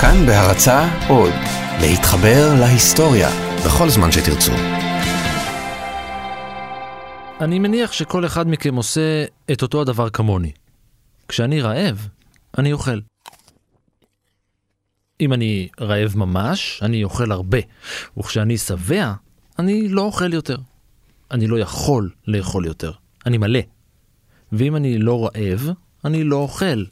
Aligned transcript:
כאן 0.00 0.26
בהרצה 0.26 1.08
עוד, 1.08 1.32
להתחבר 1.80 2.54
להיסטוריה 2.60 3.28
בכל 3.66 3.88
זמן 3.88 4.12
שתרצו. 4.12 4.52
אני 7.40 7.58
מניח 7.58 7.92
שכל 7.92 8.26
אחד 8.26 8.48
מכם 8.48 8.74
עושה 8.74 9.24
את 9.52 9.62
אותו 9.62 9.80
הדבר 9.80 10.10
כמוני. 10.10 10.52
כשאני 11.28 11.60
רעב, 11.60 12.08
אני 12.58 12.72
אוכל. 12.72 12.98
אם 15.20 15.32
אני 15.32 15.68
רעב 15.80 16.16
ממש, 16.16 16.80
אני 16.82 17.04
אוכל 17.04 17.32
הרבה, 17.32 17.58
וכשאני 18.18 18.58
שבע, 18.58 19.12
אני 19.58 19.88
לא 19.88 20.02
אוכל 20.02 20.32
יותר. 20.32 20.56
אני 21.30 21.46
לא 21.46 21.58
יכול 21.58 22.10
לאכול 22.26 22.66
יותר, 22.66 22.92
אני 23.26 23.38
מלא. 23.38 23.60
ואם 24.52 24.76
אני 24.76 24.98
לא 24.98 25.24
רעב, 25.24 25.68
אני 26.04 26.24
לא 26.24 26.36
אוכל. 26.36 26.84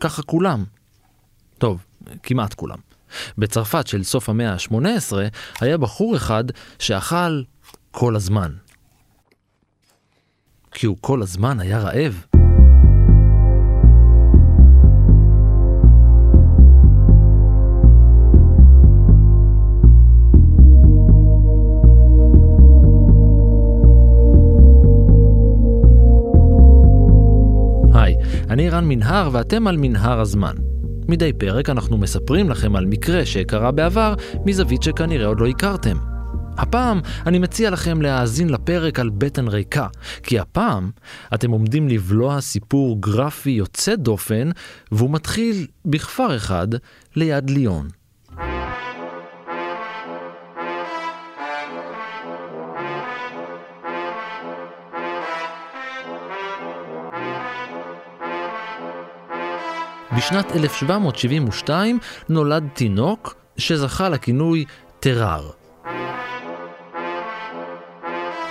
ככה 0.00 0.22
כולם. 0.22 0.64
טוב, 1.58 1.86
כמעט 2.22 2.54
כולם. 2.54 2.78
בצרפת 3.38 3.86
של 3.86 4.02
סוף 4.02 4.28
המאה 4.28 4.52
ה-18 4.52 5.12
היה 5.60 5.78
בחור 5.78 6.16
אחד 6.16 6.44
שאכל 6.78 7.42
כל 7.90 8.16
הזמן. 8.16 8.52
כי 10.72 10.86
הוא 10.86 10.96
כל 11.00 11.22
הזמן 11.22 11.60
היה 11.60 11.78
רעב. 11.78 12.24
היי, 27.94 28.16
אני 28.50 28.70
רן 28.70 28.84
מנהר 28.84 29.28
ואתם 29.32 29.66
על 29.66 29.76
מנהר 29.76 30.20
הזמן. 30.20 30.56
מדי 31.08 31.32
פרק 31.32 31.70
אנחנו 31.70 31.98
מספרים 31.98 32.50
לכם 32.50 32.76
על 32.76 32.86
מקרה 32.86 33.26
שקרה 33.26 33.70
בעבר 33.70 34.14
מזווית 34.46 34.82
שכנראה 34.82 35.26
עוד 35.26 35.40
לא 35.40 35.46
הכרתם. 35.46 35.96
הפעם 36.58 37.00
אני 37.26 37.38
מציע 37.38 37.70
לכם 37.70 38.02
להאזין 38.02 38.50
לפרק 38.50 38.98
על 38.98 39.10
בטן 39.10 39.48
ריקה, 39.48 39.86
כי 40.22 40.38
הפעם 40.38 40.90
אתם 41.34 41.50
עומדים 41.50 41.88
לבלוע 41.88 42.40
סיפור 42.40 43.00
גרפי 43.00 43.50
יוצא 43.50 43.94
דופן, 43.94 44.50
והוא 44.92 45.10
מתחיל 45.10 45.66
בכפר 45.84 46.36
אחד 46.36 46.68
ליד 47.16 47.50
ליון. 47.50 47.88
בשנת 60.16 60.52
1772 60.56 61.98
נולד 62.28 62.68
תינוק 62.74 63.34
שזכה 63.58 64.08
לכינוי 64.08 64.64
טרר. 65.00 65.50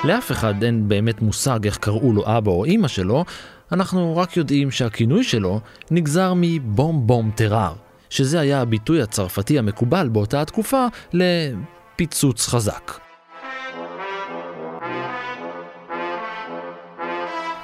לאף 0.03 0.31
אחד 0.31 0.63
אין 0.63 0.87
באמת 0.87 1.21
מושג 1.21 1.59
איך 1.65 1.77
קראו 1.77 2.13
לו 2.13 2.23
אבא 2.37 2.51
או 2.51 2.65
אימא 2.65 2.87
שלו, 2.87 3.25
אנחנו 3.71 4.17
רק 4.17 4.37
יודעים 4.37 4.71
שהכינוי 4.71 5.23
שלו 5.23 5.59
נגזר 5.91 6.33
מבום 6.35 7.07
בום 7.07 7.31
טרר, 7.35 7.73
שזה 8.09 8.39
היה 8.39 8.61
הביטוי 8.61 9.01
הצרפתי 9.01 9.59
המקובל 9.59 10.07
באותה 10.07 10.41
התקופה 10.41 10.85
לפיצוץ 11.13 12.47
חזק. 12.47 12.99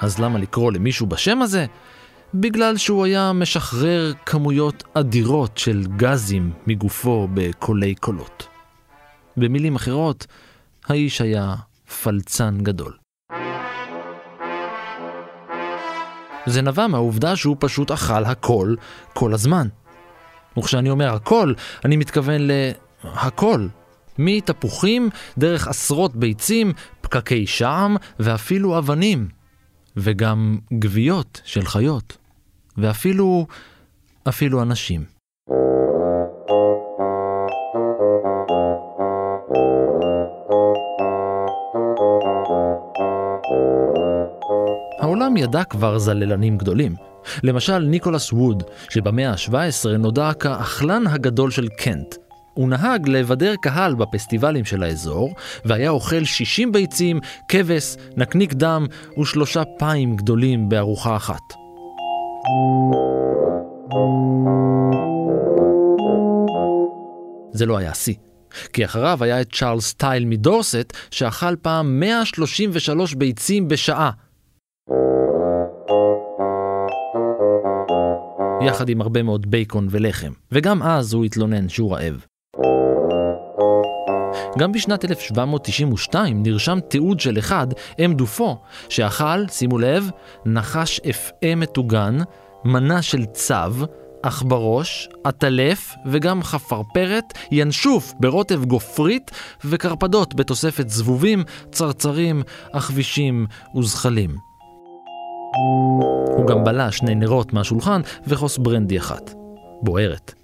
אז 0.01 0.19
למה 0.19 0.39
לקרוא 0.39 0.71
למישהו 0.71 1.07
בשם 1.07 1.41
הזה? 1.41 1.65
בגלל 2.33 2.77
שהוא 2.77 3.05
היה 3.05 3.33
משחרר 3.33 4.13
כמויות 4.25 4.83
אדירות 4.93 5.57
של 5.57 5.83
גזים 5.97 6.51
מגופו 6.67 7.27
בקולי 7.33 7.95
קולות. 7.95 8.47
במילים 9.37 9.75
אחרות, 9.75 10.27
האיש 10.87 11.21
היה 11.21 11.55
פלצן 12.03 12.57
גדול. 12.61 12.93
זה 16.45 16.61
נבע 16.61 16.87
מהעובדה 16.87 17.35
שהוא 17.35 17.55
פשוט 17.59 17.91
אכל 17.91 18.23
הכל 18.25 18.75
כל 19.13 19.33
הזמן. 19.33 19.67
וכשאני 20.57 20.89
אומר 20.89 21.13
הכל, 21.13 21.53
אני 21.85 21.97
מתכוון 21.97 22.41
להכל. 23.03 23.67
מתפוחים, 24.17 25.09
דרך 25.37 25.67
עשרות 25.67 26.15
ביצים, 26.15 26.73
פקקי 27.01 27.47
שעם 27.47 27.95
ואפילו 28.19 28.77
אבנים. 28.77 29.27
וגם 29.97 30.57
גוויות 30.71 31.41
של 31.45 31.65
חיות. 31.65 32.20
ואפילו... 32.81 33.45
אפילו 34.29 34.61
אנשים. 34.61 35.03
העולם 44.99 45.37
ידע 45.37 45.63
כבר 45.63 45.97
זללנים 45.97 46.57
גדולים. 46.57 46.95
למשל 47.43 47.79
ניקולס 47.79 48.33
ווד, 48.33 48.63
שבמאה 48.89 49.29
ה-17 49.29 49.97
נודע 49.99 50.33
כאכלן 50.33 51.07
הגדול 51.07 51.51
של 51.51 51.67
קנט. 51.67 52.15
הוא 52.53 52.69
נהג 52.69 53.07
לבדר 53.07 53.53
קהל 53.61 53.95
בפסטיבלים 53.95 54.65
של 54.65 54.83
האזור, 54.83 55.35
והיה 55.65 55.89
אוכל 55.89 56.23
60 56.23 56.71
ביצים, 56.71 57.19
כבש, 57.47 57.95
נקניק 58.17 58.53
דם 58.53 58.85
ושלושה 59.19 59.63
פיים 59.79 60.15
גדולים 60.15 60.69
בארוחה 60.69 61.15
אחת. 61.15 61.60
זה 67.53 67.65
לא 67.65 67.77
היה 67.77 67.93
שיא. 67.93 68.15
כי 68.73 68.85
אחריו 68.85 69.23
היה 69.23 69.41
את 69.41 69.53
צ'ארלס 69.53 69.87
סטייל 69.87 70.25
מדורסט, 70.25 70.93
שאכל 71.11 71.55
פעם 71.55 71.99
133 71.99 73.13
ביצים 73.13 73.67
בשעה. 73.67 74.11
יחד 78.65 78.89
עם 78.89 79.01
הרבה 79.01 79.23
מאוד 79.23 79.51
בייקון 79.51 79.87
ולחם, 79.89 80.31
וגם 80.51 80.83
אז 80.83 81.13
הוא 81.13 81.25
התלונן 81.25 81.69
שהוא 81.69 81.93
רעב. 81.93 82.25
גם 84.57 84.71
בשנת 84.71 85.05
1792 85.05 86.43
נרשם 86.43 86.79
תיעוד 86.87 87.19
של 87.19 87.39
אחד, 87.39 87.67
אם 87.99 88.13
דופו, 88.17 88.57
שאכל, 88.89 89.47
שימו 89.47 89.77
לב, 89.77 90.09
נחש 90.45 90.99
אפעה 91.09 91.55
מטוגן, 91.55 92.17
מנה 92.65 93.01
של 93.01 93.25
צב, 93.25 93.73
עכברוש, 94.23 95.09
עטלף 95.23 95.93
וגם 96.05 96.43
חפרפרת, 96.43 97.33
ינשוף 97.51 98.13
ברוטב 98.19 98.65
גופרית 98.65 99.31
וקרפדות 99.65 100.35
בתוספת 100.35 100.89
זבובים, 100.89 101.43
צרצרים, 101.71 102.43
עכבישים 102.73 103.47
וזחלים. 103.77 104.35
הוא 106.37 106.47
גם 106.47 106.63
בלע 106.63 106.91
שני 106.91 107.15
נרות 107.15 107.53
מהשולחן 107.53 108.01
וכוס 108.27 108.57
ברנדי 108.57 108.97
אחת. 108.97 109.33
בוערת. 109.81 110.40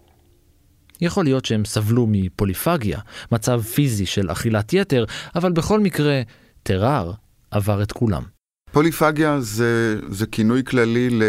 יכול 1.01 1.23
להיות 1.23 1.45
שהם 1.45 1.65
סבלו 1.65 2.07
מפוליפגיה, 2.09 2.99
מצב 3.31 3.61
פיזי 3.61 4.05
של 4.05 4.31
אכילת 4.31 4.73
יתר, 4.73 5.05
אבל 5.35 5.51
בכל 5.51 5.79
מקרה, 5.79 6.21
טרר 6.63 7.11
עבר 7.51 7.83
את 7.83 7.91
כולם. 7.91 8.23
פוליפגיה 8.71 9.39
זה, 9.39 9.99
זה 10.09 10.25
כינוי 10.25 10.63
כללי 10.63 11.09
ל, 11.09 11.23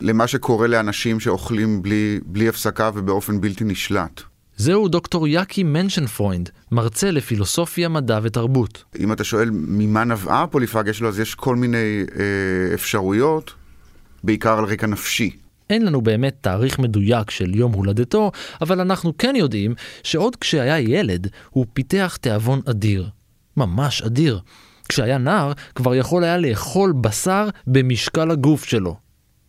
למה 0.00 0.26
שקורה 0.26 0.66
לאנשים 0.66 1.20
שאוכלים 1.20 1.82
בלי, 1.82 2.20
בלי 2.24 2.48
הפסקה 2.48 2.90
ובאופן 2.94 3.40
בלתי 3.40 3.64
נשלט. 3.64 4.22
זהו 4.56 4.88
דוקטור 4.88 5.28
יאקי 5.28 5.62
מנשנפרוינד, 5.62 6.50
מרצה 6.72 7.10
לפילוסופיה, 7.10 7.88
מדע 7.88 8.20
ותרבות. 8.22 8.84
אם 8.98 9.12
אתה 9.12 9.24
שואל 9.24 9.50
ממה 9.52 10.04
נבעה 10.04 10.42
הפוליפגיה 10.42 10.92
שלו, 10.92 11.08
אז 11.08 11.20
יש 11.20 11.34
כל 11.34 11.56
מיני 11.56 12.04
אה, 12.18 12.74
אפשרויות, 12.74 13.54
בעיקר 14.24 14.58
על 14.58 14.64
רקע 14.64 14.86
נפשי. 14.86 15.30
אין 15.70 15.84
לנו 15.84 16.00
באמת 16.00 16.36
תאריך 16.40 16.78
מדויק 16.78 17.30
של 17.30 17.54
יום 17.54 17.72
הולדתו, 17.72 18.32
אבל 18.60 18.80
אנחנו 18.80 19.18
כן 19.18 19.34
יודעים 19.36 19.74
שעוד 20.02 20.36
כשהיה 20.36 20.80
ילד, 20.80 21.26
הוא 21.50 21.66
פיתח 21.72 22.18
תיאבון 22.20 22.60
אדיר. 22.70 23.08
ממש 23.56 24.02
אדיר. 24.02 24.40
כשהיה 24.88 25.18
נער, 25.18 25.52
כבר 25.74 25.94
יכול 25.94 26.24
היה 26.24 26.38
לאכול 26.38 26.92
בשר 26.92 27.48
במשקל 27.66 28.30
הגוף 28.30 28.64
שלו. 28.64 28.96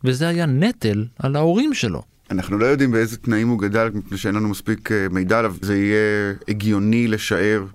וזה 0.03 0.27
היה 0.27 0.45
נטל 0.45 1.05
על 1.19 1.35
ההורים 1.35 1.73
שלו. 1.73 2.01
אנחנו 2.31 2.57
לא 2.57 2.65
יודעים 2.65 2.91
באיזה 2.91 3.17
תנאים 3.17 3.47
הוא 3.47 3.59
גדל, 3.59 3.89
מפני 3.93 4.17
שאין 4.17 4.35
לנו 4.35 4.49
מספיק 4.49 4.91
אה, 4.91 5.07
מידע 5.11 5.39
עליו. 5.39 5.55
זה 5.61 5.77
יהיה 5.77 6.33
הגיוני 6.47 7.07
לשער 7.07 7.65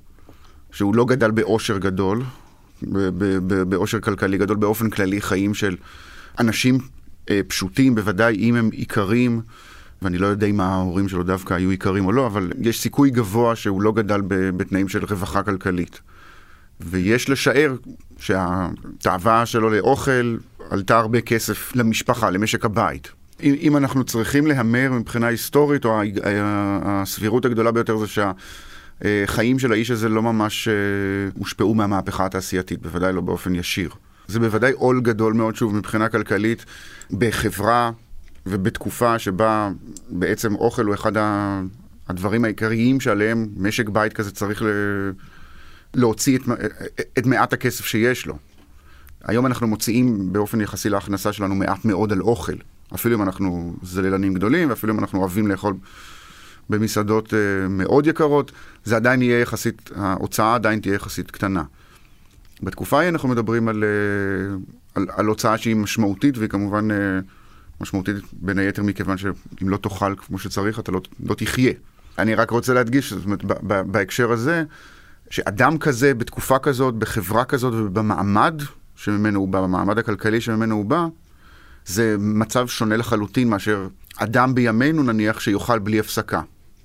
שהוא 0.73 0.95
לא 0.95 1.05
גדל 1.05 1.31
באושר 1.31 1.79
גדול, 1.79 2.23
באושר 3.69 4.01
כלכלי 4.01 4.39
גדול, 4.39 4.57
באופן 4.57 4.91
כללי 4.91 5.21
חיים 5.21 5.55
של 5.55 5.77
אנשים 6.39 6.79
פשוטים, 7.49 7.95
בוודאי 7.95 8.37
אם 8.37 8.55
הם 8.55 8.71
איכרים, 8.79 9.41
ואני 10.03 10.19
לא 10.19 10.27
יודע 10.27 10.47
אם 10.47 10.61
ההורים 10.61 11.09
שלו 11.09 11.23
דווקא 11.23 11.55
היו 11.55 11.71
איכרים 11.71 12.07
או 12.07 12.13
לא, 12.13 12.27
אבל 12.27 12.51
יש 12.61 12.81
סיכוי 12.81 13.11
גבוה 13.11 13.57
שהוא 13.57 13.83
לא 13.83 13.93
גדל 13.93 14.21
בתנאים 14.29 14.89
של 14.89 15.05
רווחה 15.05 15.43
כלכלית. 15.43 16.01
ויש 16.81 17.31
לשער 17.31 17.75
שהתאווה 18.19 19.47
שלו 19.47 19.71
לאוכל 19.71 20.37
עלתה 20.71 20.99
הרבה 20.99 21.21
כסף 21.21 21.77
למשפחה, 21.77 22.31
למשק 22.31 22.65
הבית. 22.65 23.13
אם, 23.43 23.55
אם 23.61 23.77
אנחנו 23.77 24.05
צריכים 24.05 24.47
להמר 24.47 24.93
מבחינה 24.93 25.27
היסטורית, 25.27 25.85
או 25.85 26.01
הסבירות 26.85 27.45
הגדולה 27.45 27.73
ביותר 27.73 27.97
זה 27.97 28.07
שהחיים 28.07 29.59
של 29.59 29.73
האיש 29.73 29.91
הזה 29.91 30.09
לא 30.09 30.23
ממש 30.23 30.69
אה, 30.69 30.75
הושפעו 31.39 31.75
מהמהפכה 31.75 32.27
התעשייתית, 32.27 32.83
בוודאי 32.83 33.13
לא 33.13 33.21
באופן 33.21 33.55
ישיר. 33.55 33.91
זה 34.29 34.41
בוודאי 34.41 34.73
עול 34.73 35.01
גדול 35.01 35.33
מאוד, 35.33 35.57
שוב, 35.57 35.75
מבחינה 35.75 36.09
כלכלית, 36.09 36.65
בחברה 37.11 37.91
ובתקופה 38.47 39.19
שבה 39.19 39.71
בעצם 40.09 40.55
אוכל 40.55 40.85
הוא 40.85 40.95
אחד 40.95 41.13
הדברים 42.09 42.45
העיקריים 42.45 43.01
שעליהם 43.01 43.49
משק 43.57 43.89
בית 43.89 44.13
כזה 44.13 44.31
צריך 44.31 44.63
ל... 44.63 44.67
להוציא 45.95 46.39
את, 46.39 46.43
את 47.19 47.27
מעט 47.27 47.53
הכסף 47.53 47.85
שיש 47.85 48.27
לו. 48.27 48.39
היום 49.25 49.47
אנחנו 49.47 49.67
מוציאים 49.67 50.33
באופן 50.33 50.61
יחסי 50.61 50.89
להכנסה 50.89 51.33
שלנו 51.33 51.55
מעט 51.55 51.85
מאוד 51.85 52.13
על 52.13 52.21
אוכל. 52.21 52.57
אפילו 52.95 53.17
אם 53.17 53.23
אנחנו 53.23 53.75
זללנים 53.83 54.35
גדולים, 54.35 54.71
ואפילו 54.71 54.93
אם 54.93 54.99
אנחנו 54.99 55.21
אוהבים 55.21 55.47
לאכול 55.47 55.75
במסעדות 56.71 57.29
uh, 57.29 57.37
מאוד 57.69 58.07
יקרות, 58.07 58.53
זה 58.85 58.97
עדיין 58.97 59.23
יהיה 59.23 59.41
יחסית, 59.41 59.91
ההוצאה 59.97 60.55
עדיין 60.55 60.81
תהיה 60.81 60.95
יחסית 60.95 61.31
קטנה. 61.31 61.63
בתקופה 62.65 62.99
ההיא 62.99 63.09
אנחנו 63.09 63.29
מדברים 63.29 63.69
על, 63.69 63.85
uh, 63.85 64.73
על, 64.95 65.07
על 65.17 65.27
הוצאה 65.27 65.59
שהיא 65.59 65.77
משמעותית, 65.77 66.39
והיא 66.39 66.51
כמובן 66.51 66.91
uh, 66.91 66.95
משמעותית 67.81 68.17
בין 68.33 68.59
היתר 68.59 68.83
מכיוון 68.83 69.19
שאם 69.19 69.69
לא 69.69 69.77
תאכל 69.77 70.15
כמו 70.17 70.39
שצריך, 70.39 70.79
אתה 70.79 70.93
לא, 70.93 71.01
לא 71.27 71.35
תחיה. 71.35 71.73
אני 72.19 72.35
רק 72.35 72.51
רוצה 72.51 72.75
להדגיש, 72.75 73.13
זאת 73.13 73.25
אומרת, 73.25 73.45
בהקשר 73.87 74.33
הזה, 74.33 74.65
שאדם 75.31 75.79
כזה, 75.79 76.15
בתקופה 76.15 76.59
כזאת, 76.59 76.95
בחברה 76.95 77.45
כזאת 77.45 77.75
ובמעמד 77.77 78.63
שממנו 78.97 79.41
הוא 79.41 79.49
בא, 79.49 79.61
במעמד 79.61 79.99
הכלכלי 79.99 80.41
שממנו 80.41 80.75
הוא 80.75 80.85
בא, 80.85 81.07
זה 81.87 82.17
מצב 82.19 82.67
שונה 82.67 82.97
לחלוטין 82.97 83.49
מאשר 83.49 83.89
אדם 84.17 84.55
בימינו 84.55 85.03
נניח 85.03 85.41
שיאכל 85.41 85.79
בלי 85.79 86.01
הפסקה. 86.01 86.41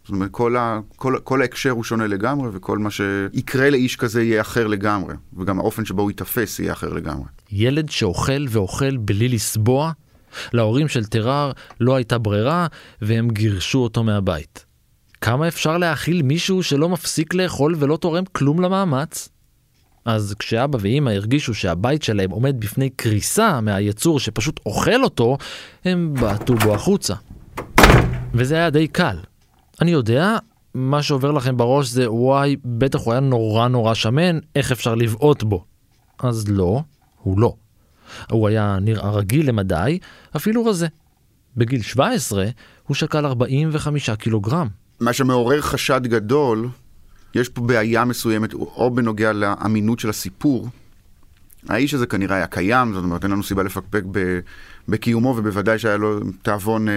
זאת 0.09 0.13
אומרת, 0.13 0.31
כל, 0.31 0.57
ה, 0.57 0.79
כל, 0.95 1.15
כל 1.23 1.41
ההקשר 1.41 1.69
הוא 1.69 1.83
שונה 1.83 2.07
לגמרי, 2.07 2.49
וכל 2.53 2.77
מה 2.77 2.89
שיקרה 2.91 3.69
לאיש 3.69 3.95
כזה 3.95 4.23
יהיה 4.23 4.41
אחר 4.41 4.67
לגמרי, 4.67 5.15
וגם 5.37 5.59
האופן 5.59 5.85
שבו 5.85 6.01
הוא 6.01 6.11
ייתפס 6.11 6.59
יהיה 6.59 6.73
אחר 6.73 6.93
לגמרי. 6.93 7.25
ילד 7.51 7.89
שאוכל 7.89 8.45
ואוכל 8.49 8.97
בלי 8.97 9.29
לסבוע? 9.29 9.91
להורים 10.53 10.87
של 10.87 11.05
טרר 11.05 11.51
לא 11.79 11.95
הייתה 11.95 12.17
ברירה, 12.17 12.67
והם 13.01 13.29
גירשו 13.29 13.79
אותו 13.79 14.03
מהבית. 14.03 14.65
כמה 15.21 15.47
אפשר 15.47 15.77
להאכיל 15.77 16.21
מישהו 16.21 16.63
שלא 16.63 16.89
מפסיק 16.89 17.33
לאכול 17.33 17.75
ולא 17.79 17.97
תורם 17.97 18.23
כלום 18.31 18.61
למאמץ? 18.61 19.29
אז 20.05 20.35
כשאבא 20.39 20.77
ואימא 20.81 21.09
הרגישו 21.09 21.53
שהבית 21.53 22.03
שלהם 22.03 22.31
עומד 22.31 22.59
בפני 22.59 22.89
קריסה 22.89 23.61
מהיצור 23.61 24.19
שפשוט 24.19 24.59
אוכל 24.65 25.03
אותו, 25.03 25.37
הם 25.85 26.13
בעטו 26.13 26.55
בו 26.55 26.75
החוצה. 26.75 27.13
וזה 28.33 28.55
היה 28.55 28.69
די 28.69 28.87
קל. 28.87 29.17
אני 29.81 29.91
יודע, 29.91 30.37
מה 30.73 31.03
שעובר 31.03 31.31
לכם 31.31 31.57
בראש 31.57 31.89
זה 31.89 32.11
וואי, 32.11 32.55
בטח 32.65 32.99
הוא 32.99 33.13
היה 33.13 33.19
נורא 33.19 33.67
נורא 33.67 33.93
שמן, 33.93 34.39
איך 34.55 34.71
אפשר 34.71 34.95
לבעוט 34.95 35.43
בו? 35.43 35.65
אז 36.19 36.47
לא, 36.47 36.81
הוא 37.21 37.39
לא. 37.39 37.55
הוא 38.31 38.47
היה 38.47 38.77
נראה 38.81 39.11
רגיל 39.11 39.49
למדי, 39.49 39.99
אפילו 40.35 40.65
רזה. 40.65 40.87
בגיל 41.57 41.81
17 41.81 42.45
הוא 42.87 42.95
שקל 42.95 43.25
45 43.25 44.09
קילוגרם. 44.09 44.67
מה 44.99 45.13
שמעורר 45.13 45.61
חשד 45.61 46.01
גדול 46.03 46.69
יש 47.35 47.49
פה 47.49 47.61
בעיה 47.61 48.05
מסוימת, 48.05 48.53
או 48.53 48.91
בנוגע 48.91 49.33
לאמינות 49.33 49.99
של 49.99 50.09
הסיפור. 50.09 50.67
האיש 51.67 51.93
הזה 51.93 52.07
כנראה 52.07 52.35
היה 52.35 52.47
קיים, 52.47 52.93
זאת 52.93 53.03
אומרת, 53.03 53.23
אין 53.23 53.31
לנו 53.31 53.43
סיבה 53.43 53.63
לפקפק 53.63 54.03
בקיומו, 54.87 55.33
ובוודאי 55.37 55.79
שהיה 55.79 55.97
לו 55.97 56.19
תיאבון 56.41 56.89
אה, 56.89 56.93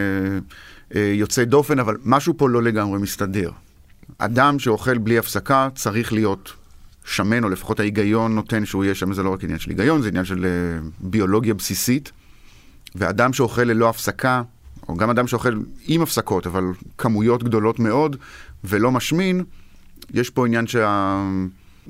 אה, 0.94 1.12
יוצא 1.14 1.44
דופן, 1.44 1.78
אבל 1.78 1.96
משהו 2.04 2.36
פה 2.36 2.48
לא 2.48 2.62
לגמרי 2.62 2.98
מסתדר. 2.98 3.50
אדם 4.18 4.58
שאוכל 4.58 4.98
בלי 4.98 5.18
הפסקה 5.18 5.68
צריך 5.74 6.12
להיות 6.12 6.52
שמן, 7.04 7.44
או 7.44 7.48
לפחות 7.48 7.80
ההיגיון 7.80 8.34
נותן 8.34 8.64
שהוא 8.64 8.84
יהיה 8.84 8.94
שמן, 8.94 9.12
זה 9.12 9.22
לא 9.22 9.32
רק 9.32 9.44
עניין 9.44 9.58
של 9.58 9.70
היגיון, 9.70 10.02
זה 10.02 10.08
עניין 10.08 10.24
של 10.24 10.44
אה, 10.44 10.88
ביולוגיה 11.00 11.54
בסיסית. 11.54 12.12
ואדם 12.94 13.32
שאוכל 13.32 13.62
ללא 13.62 13.88
הפסקה, 13.88 14.42
או 14.88 14.96
גם 14.96 15.10
אדם 15.10 15.26
שאוכל 15.26 15.54
עם 15.86 16.02
הפסקות, 16.02 16.46
אבל 16.46 16.64
כמויות 16.98 17.42
גדולות 17.42 17.78
מאוד, 17.78 18.16
ולא 18.64 18.90
משמין, 18.90 19.44
יש 20.14 20.30
פה 20.30 20.46
עניין 20.46 20.66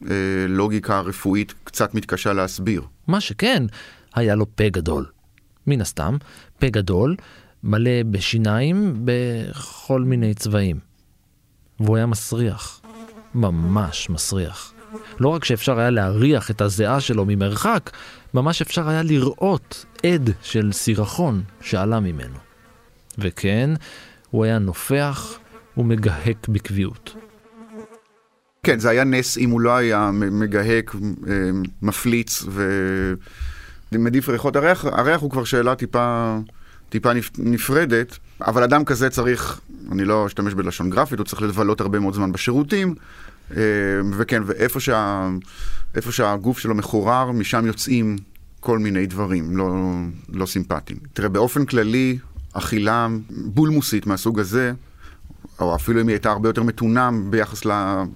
שהלוגיקה 0.09 0.99
הרפואית 0.99 1.55
קצת 1.65 1.95
מתקשה 1.95 2.33
להסביר. 2.33 2.83
מה 3.07 3.21
שכן, 3.21 3.63
היה 4.15 4.35
לו 4.35 4.47
פה 4.57 4.69
גדול. 4.69 5.07
מן 5.67 5.81
הסתם, 5.81 6.17
פה 6.59 6.69
גדול, 6.69 7.17
מלא 7.63 8.03
בשיניים 8.11 8.93
בכל 9.05 10.01
מיני 10.01 10.35
צבעים. 10.35 10.79
והוא 11.81 11.97
היה 11.97 12.07
מסריח. 12.07 12.81
ממש 13.35 14.11
מסריח. 14.11 14.73
לא 15.21 15.29
רק 15.29 15.45
שאפשר 15.45 15.79
היה 15.79 15.91
להריח 15.91 16.51
את 16.51 16.61
הזיעה 16.61 17.01
שלו 17.01 17.25
ממרחק, 17.25 17.91
ממש 18.35 18.63
אפשר 18.63 18.89
היה 18.89 19.03
לראות 19.03 19.85
עד 20.07 20.31
של 20.43 20.73
סירחון 20.73 21.43
שעלה 21.61 22.01
ממנו. 22.01 22.39
וכן, 23.19 23.71
הוא 24.31 24.45
היה 24.45 24.59
נופח 24.59 25.39
ומגהק 25.77 26.49
בקביעות. 26.49 27.15
כן, 28.67 28.79
זה 28.79 28.91
היה 28.91 29.05
נס 29.05 29.39
אם 29.39 29.51
הוא 29.51 29.61
לא 29.61 29.77
היה 29.77 30.11
מגהק, 30.13 30.95
מפליץ 31.83 32.45
ומדיף 33.93 34.29
ריחות. 34.29 34.57
הריח, 34.57 34.85
הריח 34.85 35.21
הוא 35.21 35.31
כבר 35.31 35.45
שאלה 35.45 35.75
טיפה, 35.75 36.37
טיפה 36.89 37.11
נפרדת, 37.39 38.19
אבל 38.41 38.63
אדם 38.63 38.85
כזה 38.85 39.11
צריך, 39.11 39.61
אני 39.93 40.05
לא 40.05 40.27
אשתמש 40.27 40.55
בלשון 40.55 40.91
גרפית, 40.91 41.19
הוא 41.19 41.27
צריך 41.27 41.43
לבלות 41.43 41.81
הרבה 41.81 41.99
מאוד 41.99 42.15
זמן 42.15 42.33
בשירותים, 42.33 42.95
אה, 43.57 43.63
וכן, 44.13 44.43
ואיפה 44.47 44.81
שה, 44.81 45.29
שהגוף 46.11 46.59
שלו 46.59 46.75
מחורר, 46.75 47.31
משם 47.31 47.67
יוצאים 47.67 48.17
כל 48.61 48.79
מיני 48.79 49.07
דברים 49.07 49.57
לא, 49.57 49.75
לא 50.29 50.47
סימפטיים. 50.47 50.99
תראה, 51.13 51.29
באופן 51.29 51.65
כללי, 51.65 52.19
אכילה 52.53 53.09
בולמוסית 53.31 54.07
מהסוג 54.07 54.41
הזה, 54.41 54.73
או 55.61 55.75
אפילו 55.75 56.01
אם 56.01 56.09
היא 56.09 56.15
הייתה 56.15 56.31
הרבה 56.31 56.49
יותר 56.49 56.63
מתונה 56.63 57.11
ביחס 57.31 57.63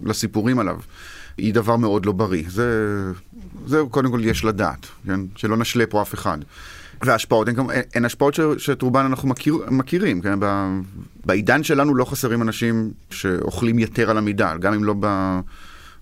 לסיפורים 0.02 0.58
עליו, 0.58 0.76
היא 1.36 1.54
דבר 1.54 1.76
מאוד 1.76 2.06
לא 2.06 2.12
בריא. 2.12 2.44
זה, 2.48 2.92
זה 3.66 3.80
קודם 3.90 4.10
כל 4.10 4.20
יש 4.24 4.44
לדעת, 4.44 4.86
כן? 5.06 5.20
שלא 5.36 5.56
נשלה 5.56 5.84
פה 5.86 6.02
אף 6.02 6.14
אחד. 6.14 6.38
וההשפעות, 7.02 7.48
הן, 7.48 7.54
הן 7.94 8.04
השפעות 8.04 8.38
שאת 8.58 8.82
רובן 8.82 9.04
אנחנו 9.04 9.28
מכיר, 9.28 9.58
מכירים, 9.70 10.20
כן? 10.20 10.40
ב, 10.40 10.66
בעידן 11.24 11.62
שלנו 11.62 11.94
לא 11.94 12.04
חסרים 12.04 12.42
אנשים 12.42 12.90
שאוכלים 13.10 13.78
יתר 13.78 14.10
על 14.10 14.18
המידה, 14.18 14.56
גם 14.56 14.74
אם 14.74 14.84
לא 14.84 14.94
ב, 15.00 15.38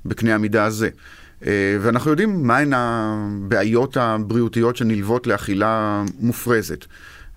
בקנה 0.05 0.35
המידה 0.35 0.65
הזה. 0.65 0.89
אה, 1.47 1.77
ואנחנו 1.81 2.11
יודעים 2.11 2.47
מהן 2.47 2.73
הבעיות 2.77 3.97
הבריאותיות 3.97 4.77
שנלוות 4.77 5.27
לאכילה 5.27 6.03
מופרזת. 6.21 6.85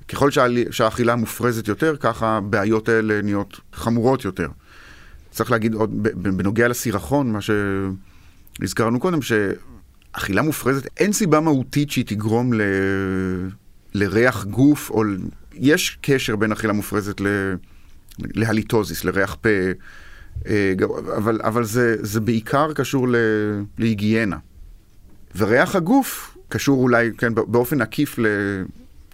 ככל 0.08 0.30
שהאכילה 0.72 1.16
מופרזת 1.16 1.68
יותר, 1.68 1.96
ככה 2.00 2.38
הבעיות 2.38 2.90
האלה 2.90 3.22
נהיות 3.22 3.60
חמורות 3.74 4.26
יותר. 4.26 4.48
צריך 5.32 5.52
להגיד 5.52 5.74
עוד, 5.74 6.04
בנוגע 6.14 6.68
לסירחון, 6.68 7.32
מה 7.32 7.40
שהזכרנו 7.42 9.00
קודם, 9.00 9.20
שאכילה 9.22 10.42
מופרזת, 10.42 10.88
אין 10.98 11.14
סיבה 11.14 11.40
מהותית 11.40 11.92
שהיא 11.92 12.06
תגרום 12.06 12.54
ל... 12.54 12.62
לריח 13.94 14.46
גוף, 14.46 14.90
או 14.90 15.04
יש 15.54 15.98
קשר 16.02 16.36
בין 16.36 16.52
אכילה 16.52 16.74
מופרזת 16.74 17.22
ל... 17.22 17.28
להליטוזיס, 18.20 19.04
לריח 19.04 19.38
פה, 19.42 19.50
אה, 20.48 20.74
אבל, 21.18 21.40
אבל 21.44 21.64
זה, 21.64 21.96
זה 22.00 22.20
בעיקר 22.20 22.74
קשור 22.74 23.08
ל... 23.08 23.16
להיגיינה. 23.78 24.38
וריח 25.36 25.76
הגוף 25.76 26.38
קשור 26.50 26.84
אולי, 26.84 27.10
כן, 27.18 27.34
באופן 27.36 27.82
עקיף 27.82 28.20
ל... 28.20 28.26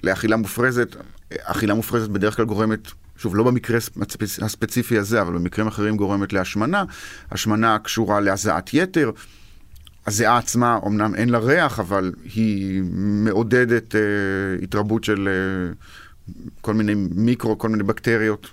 לאכילה 0.03 0.37
מופרזת. 0.37 0.95
אכילה 1.39 1.73
מופרזת 1.73 2.09
בדרך 2.09 2.35
כלל 2.35 2.45
גורמת, 2.45 2.91
שוב, 3.17 3.35
לא 3.35 3.43
במקרה 3.43 3.77
הספציפי 4.41 4.97
הזה, 4.97 5.21
אבל 5.21 5.33
במקרים 5.33 5.67
אחרים 5.67 5.97
גורמת 5.97 6.33
להשמנה. 6.33 6.83
השמנה 7.31 7.79
קשורה 7.79 8.19
להזעת 8.19 8.73
יתר. 8.73 9.11
הזיעה 10.07 10.37
עצמה, 10.37 10.79
אמנם 10.85 11.15
אין 11.15 11.29
לה 11.29 11.37
ריח, 11.37 11.79
אבל 11.79 12.13
היא 12.35 12.83
מעודדת 12.93 13.95
אה, 13.95 14.01
התרבות 14.63 15.03
של 15.03 15.27
אה, 15.27 15.73
כל 16.61 16.73
מיני 16.73 16.93
מיקרו, 16.95 17.57
כל 17.57 17.69
מיני 17.69 17.83
בקטריות, 17.83 18.47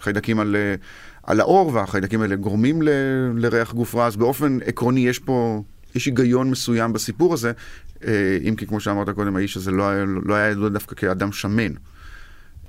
חיידקים 0.00 0.40
על, 0.40 0.56
אה, 0.56 0.74
על 1.22 1.40
העור, 1.40 1.74
והחיידקים 1.74 2.22
האלה 2.22 2.36
גורמים 2.36 2.82
ל, 2.82 2.88
לריח 3.34 3.72
גוף 3.72 3.94
רע, 3.94 4.06
אז 4.06 4.16
באופן 4.16 4.58
עקרוני 4.64 5.00
יש 5.00 5.18
פה, 5.18 5.62
יש 5.96 6.06
היגיון 6.06 6.50
מסוים 6.50 6.92
בסיפור 6.92 7.34
הזה, 7.34 7.52
אה, 8.04 8.38
אם 8.48 8.56
כי 8.56 8.66
כמו 8.66 8.80
שאמרת 8.80 9.08
קודם, 9.08 9.36
האיש 9.36 9.56
הזה 9.56 9.70
לא 9.70 9.88
היה, 9.88 10.04
לא 10.24 10.34
היה 10.34 10.50
ידוע 10.50 10.68
דווקא 10.68 10.94
כאדם 10.94 11.32
שמן. 11.32 11.72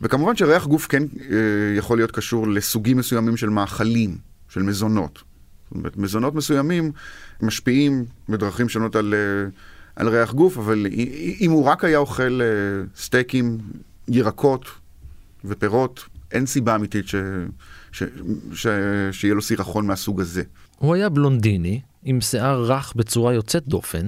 וכמובן 0.02 0.36
שריח 0.36 0.68
גוף 0.68 0.88
כן 0.88 1.04
אה, 1.04 1.38
יכול 1.78 1.98
להיות 1.98 2.12
קשור 2.12 2.48
לסוגים 2.48 2.98
מסוימים 2.98 3.38
של 3.38 3.50
מאכלים, 3.50 4.18
של 4.50 4.64
מזונות. 4.64 5.24
זאת 5.70 5.76
אומרת, 5.76 5.98
מזונות 5.98 6.36
מסוימים 6.36 6.92
משפיעים 7.42 8.06
בדרכים 8.30 8.70
שונות 8.70 8.96
על, 8.96 9.14
אה, 9.14 9.50
על 9.96 10.10
ריח 10.10 10.34
גוף, 10.34 10.58
אבל 10.58 10.86
אם 11.40 11.52
הוא 11.52 11.64
רק 11.64 11.84
היה 11.84 11.98
אוכל 11.98 12.42
סטייקים, 12.96 13.58
ירקות, 14.08 14.66
ופירות, 15.46 16.06
אין 16.32 16.46
סיבה 16.46 16.76
אמיתית 16.76 17.08
ש... 17.08 17.16
ש... 17.92 18.04
ש... 18.54 18.68
שיהיה 19.12 19.34
לו 19.34 19.42
סירחון 19.42 19.88
מהסוג 19.88 20.22
הזה. 20.22 20.44
הוא 20.78 20.96
היה 20.96 21.10
בלונדיני, 21.10 21.82
עם 22.04 22.22
שיער 22.22 22.64
רך 22.64 22.94
בצורה 22.96 23.34
יוצאת 23.34 23.68
דופן, 23.68 24.08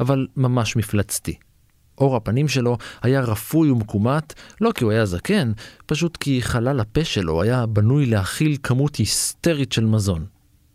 אבל 0.00 0.26
ממש 0.36 0.76
מפלצתי. 0.76 1.34
עור 1.94 2.16
הפנים 2.16 2.48
שלו 2.48 2.78
היה 3.02 3.20
רפוי 3.20 3.70
ומקומט, 3.70 4.32
לא 4.60 4.72
כי 4.74 4.84
הוא 4.84 4.92
היה 4.92 5.06
זקן, 5.06 5.52
פשוט 5.86 6.16
כי 6.16 6.42
חלל 6.42 6.80
הפה 6.80 7.04
שלו 7.04 7.42
היה 7.42 7.66
בנוי 7.66 8.06
להכיל 8.06 8.56
כמות 8.62 8.96
היסטרית 8.96 9.72
של 9.72 9.84
מזון. 9.84 10.26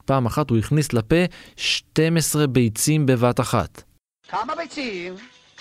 פעם 0.05 0.25
אחת 0.25 0.49
הוא 0.49 0.57
הכניס 0.57 0.93
לפה 0.93 1.15
12 1.55 2.47
ביצים 2.47 3.05
בבת 3.05 3.39
אחת. 3.39 3.83
כמה 4.29 4.53
ביצים? 4.55 5.15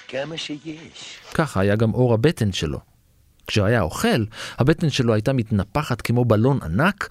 כמה 0.08 0.36
שיש. 0.36 1.18
ככה 1.34 1.60
היה 1.60 1.76
גם 1.76 1.90
עור 1.90 2.14
הבטן 2.14 2.52
שלו. 2.52 2.78
כשהיה 3.46 3.80
אוכל, 3.80 4.24
הבטן 4.58 4.90
שלו 4.90 5.14
הייתה 5.14 5.32
מתנפחת 5.32 6.00
כמו 6.00 6.24
בלון 6.24 6.58
ענק, 6.62 7.08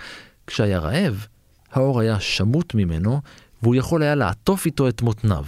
כשהיה 0.48 0.80
רעב, 0.80 1.28
העור 1.78 2.00
היה 2.00 2.20
שמוט 2.20 2.76
ממנו, 2.76 3.22
והוא 3.64 3.76
יכול 3.76 4.04
היה 4.04 4.16
לעטוף 4.16 4.66
איתו 4.66 4.90
את 4.90 5.02
מותניו. 5.02 5.44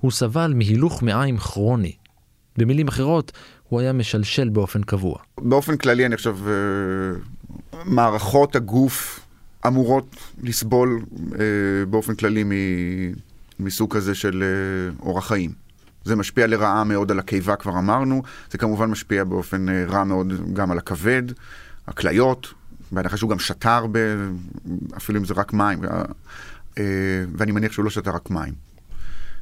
הוא 0.00 0.10
סבל 0.10 0.52
מהילוך 0.56 1.02
מעיים 1.02 1.38
כרוני. 1.38 1.92
במילים 2.58 2.88
אחרות, 2.88 3.32
הוא 3.68 3.80
היה 3.80 3.92
משלשל 3.92 4.48
באופן 4.48 4.82
קבוע. 4.82 5.18
באופן 5.40 5.76
כללי, 5.76 6.06
אני 6.06 6.16
חושב, 6.16 6.36
אה, 6.46 7.80
מערכות 7.84 8.56
הגוף 8.56 9.20
אמורות 9.66 10.16
לסבול 10.42 11.02
אה, 11.32 11.38
באופן 11.90 12.14
כללי 12.14 12.44
מסוג 13.60 13.94
כזה 13.96 14.14
של 14.14 14.42
אה, 14.42 15.06
אורח 15.06 15.28
חיים. 15.28 15.50
זה 16.04 16.16
משפיע 16.16 16.46
לרעה 16.46 16.84
מאוד 16.84 17.10
על 17.10 17.18
הקיבה, 17.18 17.56
כבר 17.56 17.78
אמרנו. 17.78 18.22
זה 18.50 18.58
כמובן 18.58 18.90
משפיע 18.90 19.24
באופן 19.24 19.66
רע 19.88 20.04
מאוד 20.04 20.32
גם 20.52 20.70
על 20.70 20.78
הכבד, 20.78 21.22
הכליות, 21.86 22.54
בהנחה 22.92 23.16
שהוא 23.16 23.30
גם 23.30 23.38
שתה 23.38 23.76
הרבה, 23.76 24.00
אפילו 24.96 25.18
אם 25.18 25.24
זה 25.24 25.34
רק 25.34 25.52
מים, 25.52 25.80
ואני 27.36 27.52
מניח 27.52 27.72
שהוא 27.72 27.84
לא 27.84 27.90
שתה 27.90 28.10
רק 28.10 28.30
מים. 28.30 28.54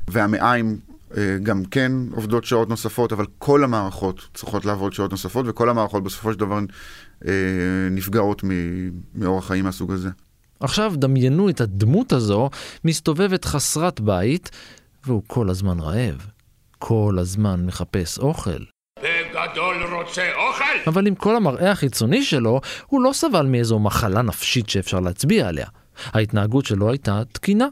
והמעיים 0.09 0.79
אה, 1.17 1.39
גם 1.43 1.65
כן 1.65 1.93
עובדות 2.11 2.45
שעות 2.45 2.69
נוספות, 2.69 3.13
אבל 3.13 3.27
כל 3.39 3.65
המערכות 3.65 4.29
צריכות 4.35 4.65
לעבוד 4.65 4.93
שעות 4.93 5.11
נוספות, 5.11 5.47
וכל 5.49 5.69
המערכות 5.69 6.05
בסופו 6.05 6.33
של 6.33 6.39
דבר 6.39 6.59
אה, 7.27 7.33
נפגעות 7.91 8.43
מאורח 9.15 9.47
חיים 9.47 9.65
מהסוג 9.65 9.93
הזה. 9.93 10.09
עכשיו 10.61 10.93
דמיינו 10.97 11.49
את 11.49 11.61
הדמות 11.61 12.13
הזו 12.13 12.51
מסתובבת 12.85 13.45
חסרת 13.45 14.01
בית, 14.01 14.51
והוא 15.07 15.23
כל 15.27 15.51
הזמן 15.51 15.81
רעב. 15.81 16.27
כל 16.79 17.17
הזמן 17.21 17.67
מחפש 17.67 18.19
אוכל. 18.19 18.74
בגדול 19.55 19.95
רוצה 19.95 20.23
אוכל! 20.35 20.65
אבל 20.87 21.07
עם 21.07 21.15
כל 21.15 21.37
המראה 21.37 21.71
החיצוני 21.71 22.23
שלו, 22.23 22.61
הוא 22.87 23.03
לא 23.03 23.13
סבל 23.13 23.47
מאיזו 23.47 23.79
מחלה 23.79 24.23
נפשית 24.23 24.69
שאפשר 24.69 25.01
להצביע 25.01 25.49
עליה. 25.49 25.67
ההתנהגות 26.13 26.65
שלו 26.65 26.91
הייתה 26.91 27.23
תקינה. 27.33 27.67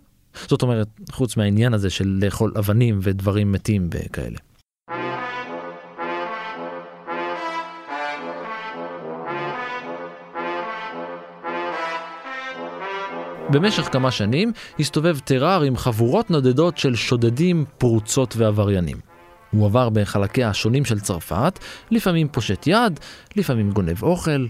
זאת 0.46 0.62
אומרת, 0.62 0.88
חוץ 1.12 1.36
מהעניין 1.36 1.74
הזה 1.74 1.90
של 1.90 2.18
לאכול 2.22 2.52
אבנים 2.58 2.98
ודברים 3.02 3.52
מתים 3.52 3.88
וכאלה. 3.92 4.38
במשך 13.50 13.88
כמה 13.92 14.10
שנים 14.10 14.52
הסתובב 14.78 15.18
טרר 15.18 15.62
עם 15.62 15.76
חבורות 15.76 16.30
נודדות 16.30 16.78
של 16.78 16.94
שודדים, 16.94 17.64
פרוצות 17.78 18.34
ועבריינים. 18.36 19.12
הוא 19.52 19.66
עבר 19.66 19.88
בחלקיה 19.88 20.50
השונים 20.50 20.85
של 20.85 21.00
צרפת, 21.00 21.59
לפעמים 21.90 22.28
פושט 22.28 22.66
יד, 22.66 23.00
לפעמים 23.37 23.71
גונב 23.71 24.02
אוכל. 24.02 24.47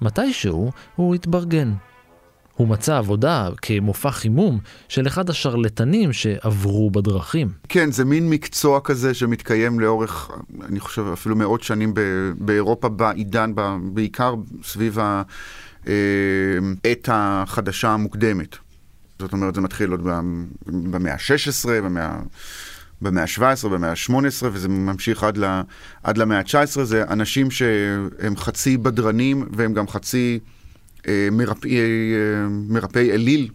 מתישהו 0.00 0.72
הוא 0.96 1.14
התברגן. 1.14 1.72
הוא 2.54 2.68
מצא 2.68 2.98
עבודה 2.98 3.48
כמופע 3.62 4.10
חימום 4.10 4.58
של 4.88 5.06
אחד 5.06 5.30
השרלטנים 5.30 6.12
שעברו 6.12 6.90
בדרכים. 6.90 7.52
כן, 7.68 7.92
זה 7.92 8.04
מין 8.04 8.30
מקצוע 8.30 8.80
כזה 8.84 9.14
שמתקיים 9.14 9.80
לאורך, 9.80 10.30
אני 10.62 10.80
חושב, 10.80 11.06
אפילו 11.12 11.36
מאות 11.36 11.62
שנים 11.62 11.94
באירופה 12.38 12.88
בעידן, 12.88 13.52
בעיקר 13.92 14.34
סביב 14.62 14.98
העת 14.98 17.08
אה, 17.08 17.42
החדשה 17.42 17.88
המוקדמת. 17.88 18.56
זאת 19.18 19.32
אומרת, 19.32 19.54
זה 19.54 19.60
מתחיל 19.60 19.90
עוד 19.90 20.02
במאה 20.66 21.12
ה-16, 21.12 21.68
במאה... 21.68 22.18
במאה 23.02 23.22
ה-17, 23.22 23.68
במאה 23.68 23.90
ה-18, 23.90 24.44
וזה 24.52 24.68
ממשיך 24.68 25.24
עד, 25.24 25.38
ל, 25.38 25.60
עד 26.02 26.18
למאה 26.18 26.38
ה-19, 26.38 26.82
זה 26.82 27.04
אנשים 27.08 27.50
שהם 27.50 28.36
חצי 28.36 28.76
בדרנים 28.76 29.48
והם 29.52 29.74
גם 29.74 29.88
חצי 29.88 30.38
אה, 31.08 31.28
מרפאי, 31.32 31.78
אה, 31.78 32.48
מרפאי 32.48 33.12
אליל 33.12 33.48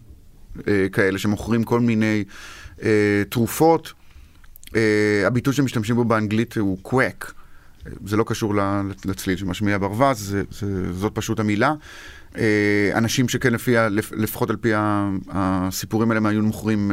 אה, 0.68 0.86
כאלה, 0.92 1.18
שמוכרים 1.18 1.64
כל 1.64 1.80
מיני 1.80 2.24
תרופות. 3.28 3.92
הביטוי 5.26 5.54
שמשתמשים 5.54 5.96
בו 5.96 6.04
באנגלית 6.04 6.56
הוא 6.56 6.78
קוואק. 6.82 7.32
זה 8.04 8.16
לא 8.16 8.24
קשור 8.26 8.54
לצליל 9.04 9.36
שמשמיע 9.36 9.78
ברווז, 9.78 10.18
זה, 10.18 10.42
זה, 10.50 10.92
זאת 10.92 11.14
פשוט 11.14 11.40
המילה. 11.40 11.72
אנשים 12.94 13.28
שכן 13.28 13.52
לפי, 13.52 13.74
לפחות 14.12 14.50
על 14.50 14.56
פי 14.56 14.70
הסיפורים 15.28 16.10
האלה, 16.10 16.28
היו 16.28 16.42
מוכרים 16.42 16.92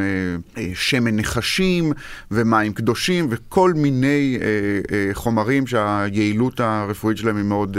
שמן 0.74 1.16
נחשים 1.16 1.94
ומים 2.32 2.74
קדושים 2.74 3.28
וכל 3.30 3.74
מיני 3.74 4.38
חומרים 5.14 5.68
שהיעילות 5.68 6.60
הרפואית 6.60 7.18
שלהם 7.18 7.38
היא 7.38 7.46
מאוד 7.46 7.78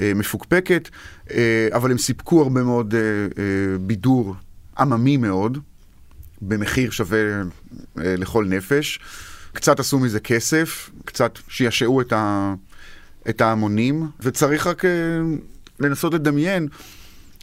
מפוקפקת. 0.00 0.88
אה, 1.30 1.68
אבל 1.72 1.90
הם 1.90 1.98
סיפקו 1.98 2.42
הרבה 2.42 2.62
מאוד 2.62 2.94
אה, 2.94 3.00
אה, 3.00 3.78
בידור 3.80 4.34
עממי 4.78 5.16
מאוד, 5.16 5.58
במחיר 6.42 6.90
שווה 6.90 7.18
לכל 7.96 8.44
נפש. 8.44 8.98
קצת 9.52 9.80
עשו 9.80 9.98
מזה 9.98 10.20
כסף, 10.20 10.90
קצת 11.04 11.38
שישעו 11.48 12.00
את 13.28 13.40
ההמונים, 13.40 14.06
וצריך 14.20 14.66
רק 14.66 14.82
לנסות 15.80 16.14
לדמיין, 16.14 16.68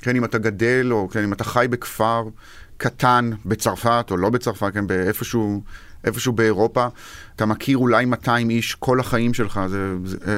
כן, 0.02 0.16
אם 0.16 0.26
אתה 0.26 0.38
גדל, 0.38 0.88
או 0.92 1.10
כן, 1.10 1.24
אם 1.24 1.34
אתה 1.34 1.44
חי 1.44 1.66
בכפר 1.70 2.24
קטן 2.78 3.32
בצרפת, 3.46 4.08
או 4.12 4.18
לא 4.18 4.30
בצרפת, 4.30 4.74
כן, 4.74 4.88
באיפשהו 4.88 5.62
איפשהו 6.04 6.34
באירופה, 6.34 6.88
אתה 7.36 7.46
מכיר 7.46 7.78
אולי 7.78 8.06
200 8.06 8.50
איש 8.50 8.76
כל 8.76 9.00
החיים 9.00 9.34
שלך, 9.34 9.60
זה, 9.68 9.96
זה, 10.06 10.18
אה, 10.28 10.38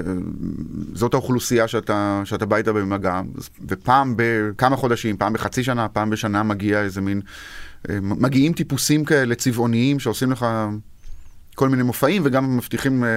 זאת 0.94 1.14
האוכלוסייה 1.14 1.68
שאתה, 1.68 2.22
שאתה 2.26 2.46
בא 2.46 2.56
איתה 2.56 2.74
במגע, 2.74 3.22
ופעם 3.68 4.14
בכמה 4.18 4.76
חודשים, 4.76 5.18
פעם 5.18 5.34
בחצי 5.34 5.64
שנה, 5.64 5.88
פעם 5.88 6.10
בשנה 6.10 6.44
מגיע 6.44 6.82
איזה 6.82 7.02
מין, 7.02 7.22
אה, 7.90 7.98
מגיעים 8.02 8.54
טיפוסים 8.54 9.06
כאלה 9.06 9.36
צבעוניים 9.36 10.00
שעושים 10.00 10.32
לך... 10.32 10.46
כל 11.56 11.70
מיני 11.70 11.84
מופעים, 11.84 12.22
וגם 12.26 12.58
מבטיחים, 12.58 13.04
אה, 13.04 13.10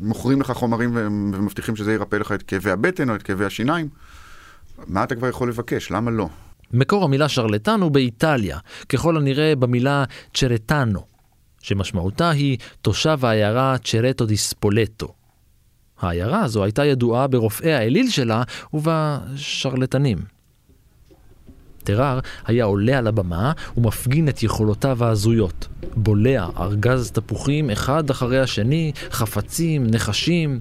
מוכרים 0.00 0.40
לך 0.40 0.50
חומרים 0.50 0.90
ומבטיחים 0.94 1.76
שזה 1.76 1.92
ירפא 1.92 2.16
לך 2.16 2.32
את 2.32 2.42
כאבי 2.42 2.70
הבטן 2.70 3.10
או 3.10 3.14
את 3.14 3.22
כאבי 3.22 3.44
השיניים. 3.44 3.88
מה 4.86 5.04
אתה 5.04 5.14
כבר 5.14 5.28
יכול 5.28 5.48
לבקש? 5.48 5.90
למה 5.90 6.10
לא? 6.10 6.28
מקור 6.72 7.04
המילה 7.04 7.28
שרלטן 7.28 7.80
הוא 7.80 7.90
באיטליה, 7.90 8.58
ככל 8.88 9.16
הנראה 9.16 9.56
במילה 9.56 10.04
צ'רטנו, 10.34 11.00
שמשמעותה 11.60 12.30
היא 12.30 12.58
תושב 12.82 13.24
העיירה 13.24 13.76
צ'רטו 13.84 14.26
דיספולטו. 14.26 15.14
העיירה 16.00 16.44
הזו 16.44 16.64
הייתה 16.64 16.84
ידועה 16.84 17.26
ברופאי 17.26 17.72
האליל 17.72 18.10
שלה 18.10 18.42
ובשרלטנים. 18.74 20.37
טרר 21.84 22.18
היה 22.46 22.64
עולה 22.64 22.98
על 22.98 23.06
הבמה 23.06 23.52
ומפגין 23.76 24.28
את 24.28 24.42
יכולותיו 24.42 25.04
ההזויות. 25.04 25.68
בולע 25.96 26.46
ארגז 26.58 27.10
תפוחים 27.10 27.70
אחד 27.70 28.10
אחרי 28.10 28.40
השני, 28.40 28.92
חפצים, 29.10 29.86
נחשים. 29.86 30.60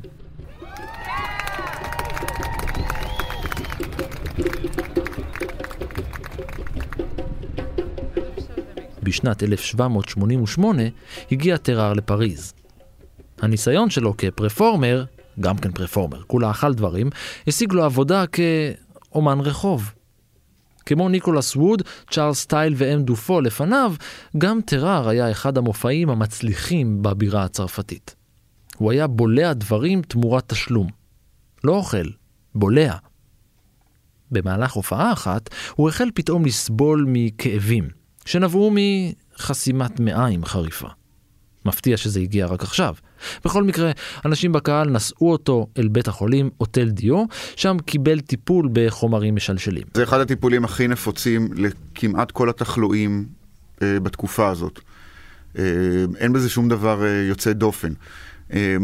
בשנת 9.03 9.43
1788 9.43 10.83
הגיע 11.31 11.57
טרר 11.57 11.93
לפריז. 11.93 12.53
הניסיון 13.41 13.89
שלו 13.89 14.17
כפרפורמר, 14.17 15.05
גם 15.39 15.57
כן 15.57 15.71
פרפורמר, 15.71 16.21
כולה 16.27 16.51
אכל 16.51 16.73
דברים, 16.73 17.09
השיג 17.47 17.73
לו 17.73 17.83
עבודה 17.83 18.23
כאומן 18.27 19.39
רחוב. 19.39 19.91
כמו 20.87 21.09
ניקולס 21.09 21.55
ווד, 21.55 21.81
צ'ארלס 22.11 22.39
סטייל 22.39 22.73
ואם 22.77 23.03
דופו 23.03 23.41
לפניו, 23.41 23.93
גם 24.37 24.59
טרר 24.65 25.09
היה 25.09 25.31
אחד 25.31 25.57
המופעים 25.57 26.09
המצליחים 26.09 27.03
בבירה 27.03 27.43
הצרפתית. 27.43 28.15
הוא 28.77 28.91
היה 28.91 29.07
בולע 29.07 29.53
דברים 29.53 30.01
תמורת 30.01 30.49
תשלום. 30.49 30.87
לא 31.63 31.75
אוכל, 31.75 32.07
בולע. 32.55 32.95
במהלך 34.31 34.71
הופעה 34.71 35.13
אחת, 35.13 35.49
הוא 35.75 35.89
החל 35.89 36.09
פתאום 36.13 36.45
לסבול 36.45 37.05
מכאבים. 37.07 37.89
שנבעו 38.25 38.73
מחסימת 38.73 39.99
מעיים 39.99 40.45
חריפה. 40.45 40.87
מפתיע 41.65 41.97
שזה 41.97 42.19
הגיע 42.19 42.45
רק 42.45 42.63
עכשיו. 42.63 42.95
בכל 43.45 43.63
מקרה, 43.63 43.91
אנשים 44.25 44.51
בקהל 44.51 44.89
נשאו 44.89 45.31
אותו 45.31 45.67
אל 45.77 45.87
בית 45.87 46.07
החולים 46.07 46.49
אוטל 46.59 46.89
דיו, 46.89 47.25
שם 47.55 47.77
קיבל 47.85 48.19
טיפול 48.19 48.69
בחומרים 48.73 49.35
משלשלים. 49.35 49.83
זה 49.93 50.03
אחד 50.03 50.19
הטיפולים 50.19 50.65
הכי 50.65 50.87
נפוצים 50.87 51.49
לכמעט 51.55 52.31
כל 52.31 52.49
התחלואים 52.49 53.25
אה, 53.81 53.99
בתקופה 53.99 54.49
הזאת. 54.49 54.79
אה, 55.57 55.63
אין 56.17 56.33
בזה 56.33 56.49
שום 56.49 56.69
דבר 56.69 57.05
אה, 57.05 57.23
יוצא 57.27 57.53
דופן. 57.53 57.93
אה, 58.53 58.75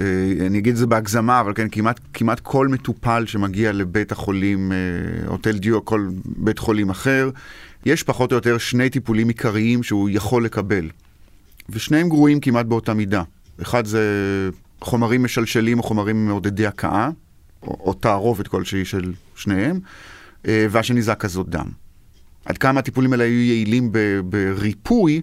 אה, 0.00 0.46
אני 0.46 0.58
אגיד 0.58 0.72
את 0.72 0.76
זה 0.76 0.86
בהגזמה, 0.86 1.40
אבל 1.40 1.52
כן, 1.54 1.68
כמעט, 1.68 2.00
כמעט 2.14 2.40
כל 2.40 2.68
מטופל 2.68 3.26
שמגיע 3.26 3.72
לבית 3.72 4.12
החולים, 4.12 4.72
אה, 4.72 4.76
הוטל 5.26 5.58
דיו, 5.58 5.84
כל 5.84 6.08
בית 6.24 6.58
חולים 6.58 6.90
אחר, 6.90 7.30
יש 7.86 8.02
פחות 8.02 8.32
או 8.32 8.36
יותר 8.36 8.58
שני 8.58 8.90
טיפולים 8.90 9.28
עיקריים 9.28 9.82
שהוא 9.82 10.10
יכול 10.12 10.44
לקבל. 10.44 10.88
ושניהם 11.68 12.08
גרועים 12.08 12.40
כמעט 12.40 12.66
באותה 12.66 12.94
מידה. 12.94 13.22
אחד 13.62 13.86
זה 13.86 14.00
חומרים 14.80 15.22
משלשלים 15.22 15.78
או 15.78 15.82
חומרים 15.82 16.26
מעודדי 16.26 16.66
הקאה, 16.66 17.10
או, 17.62 17.76
או 17.80 17.92
תערובת 17.92 18.48
כלשהי 18.48 18.84
של 18.84 19.12
שניהם, 19.34 19.80
אה, 20.46 20.66
והשני 20.70 21.02
זה 21.02 21.12
הקזות 21.12 21.50
דם. 21.50 21.66
עד 22.44 22.58
כמה 22.58 22.80
הטיפולים 22.80 23.12
האלה 23.12 23.24
היו 23.24 23.40
יעילים 23.40 23.92
בריפוי, 24.24 25.20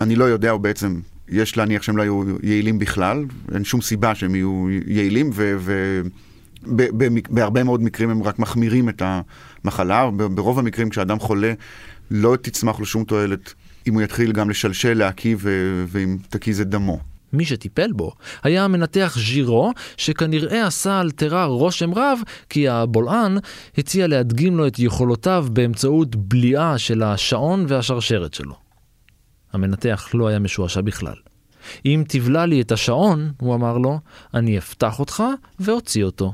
אני 0.00 0.16
לא 0.16 0.24
יודע, 0.24 0.50
או 0.50 0.58
בעצם 0.58 1.00
יש 1.28 1.56
להניח 1.56 1.82
שהם 1.82 1.96
לא 1.96 2.02
היו 2.02 2.22
יעילים 2.42 2.78
בכלל, 2.78 3.24
אין 3.54 3.64
שום 3.64 3.80
סיבה 3.80 4.14
שהם 4.14 4.34
יהיו 4.34 4.66
יעילים, 4.86 5.30
ובהרבה 6.62 7.64
מאוד 7.64 7.82
מקרים 7.82 8.10
הם 8.10 8.22
רק 8.22 8.38
מחמירים 8.38 8.88
את 8.88 9.02
המחלה, 9.64 10.10
ברוב 10.10 10.58
המקרים 10.58 10.90
כשאדם 10.90 11.18
חולה 11.18 11.52
לא 12.10 12.36
תצמח 12.42 12.80
לו 12.80 12.86
שום 12.86 13.04
תועלת 13.04 13.54
אם 13.90 13.94
הוא 13.94 14.02
יתחיל 14.02 14.32
גם 14.32 14.50
לשלשל, 14.50 14.94
להקיא 14.94 15.36
ואם 15.88 16.18
תקיז 16.28 16.60
את 16.60 16.68
דמו. 16.68 17.00
מי 17.32 17.44
שטיפל 17.44 17.92
בו 17.92 18.12
היה 18.42 18.64
המנתח 18.64 19.16
ז'ירו, 19.18 19.72
שכנראה 19.96 20.66
עשה 20.66 21.00
על 21.00 21.10
טרר 21.10 21.46
רושם 21.46 21.94
רב, 21.94 22.18
כי 22.48 22.68
הבולען 22.68 23.38
הציע 23.78 24.06
להדגים 24.06 24.56
לו 24.56 24.66
את 24.66 24.78
יכולותיו 24.78 25.46
באמצעות 25.52 26.16
בליעה 26.16 26.78
של 26.78 27.02
השעון 27.02 27.64
והשרשרת 27.68 28.34
שלו. 28.34 28.54
המנתח 29.52 30.08
לא 30.14 30.28
היה 30.28 30.38
משועשע 30.38 30.80
בכלל. 30.80 31.16
אם 31.86 32.04
תבלע 32.08 32.46
לי 32.46 32.60
את 32.60 32.72
השעון, 32.72 33.32
הוא 33.40 33.54
אמר 33.54 33.78
לו, 33.78 34.00
אני 34.34 34.58
אפתח 34.58 35.00
אותך 35.00 35.22
ואוציא 35.60 36.04
אותו. 36.04 36.32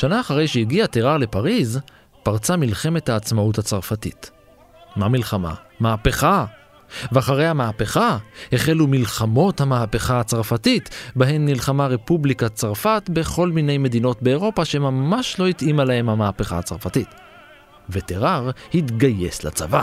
שנה 0.00 0.20
אחרי 0.20 0.48
שהגיע 0.48 0.86
טרר 0.86 1.16
לפריז, 1.16 1.80
פרצה 2.22 2.56
מלחמת 2.56 3.08
העצמאות 3.08 3.58
הצרפתית. 3.58 4.30
מה 4.96 5.08
מלחמה? 5.08 5.54
מהפכה! 5.80 6.44
ואחרי 7.12 7.46
המהפכה 7.46 8.18
החלו 8.52 8.86
מלחמות 8.86 9.60
המהפכה 9.60 10.20
הצרפתית, 10.20 10.90
בהן 11.16 11.44
נלחמה 11.44 11.86
רפובליקת 11.86 12.54
צרפת 12.54 13.02
בכל 13.08 13.48
מיני 13.48 13.78
מדינות 13.78 14.22
באירופה 14.22 14.64
שממש 14.64 15.38
לא 15.38 15.46
התאימה 15.46 15.84
להם 15.84 16.08
המהפכה 16.08 16.58
הצרפתית. 16.58 17.08
וטרר 17.90 18.50
התגייס 18.74 19.44
לצבא. 19.44 19.82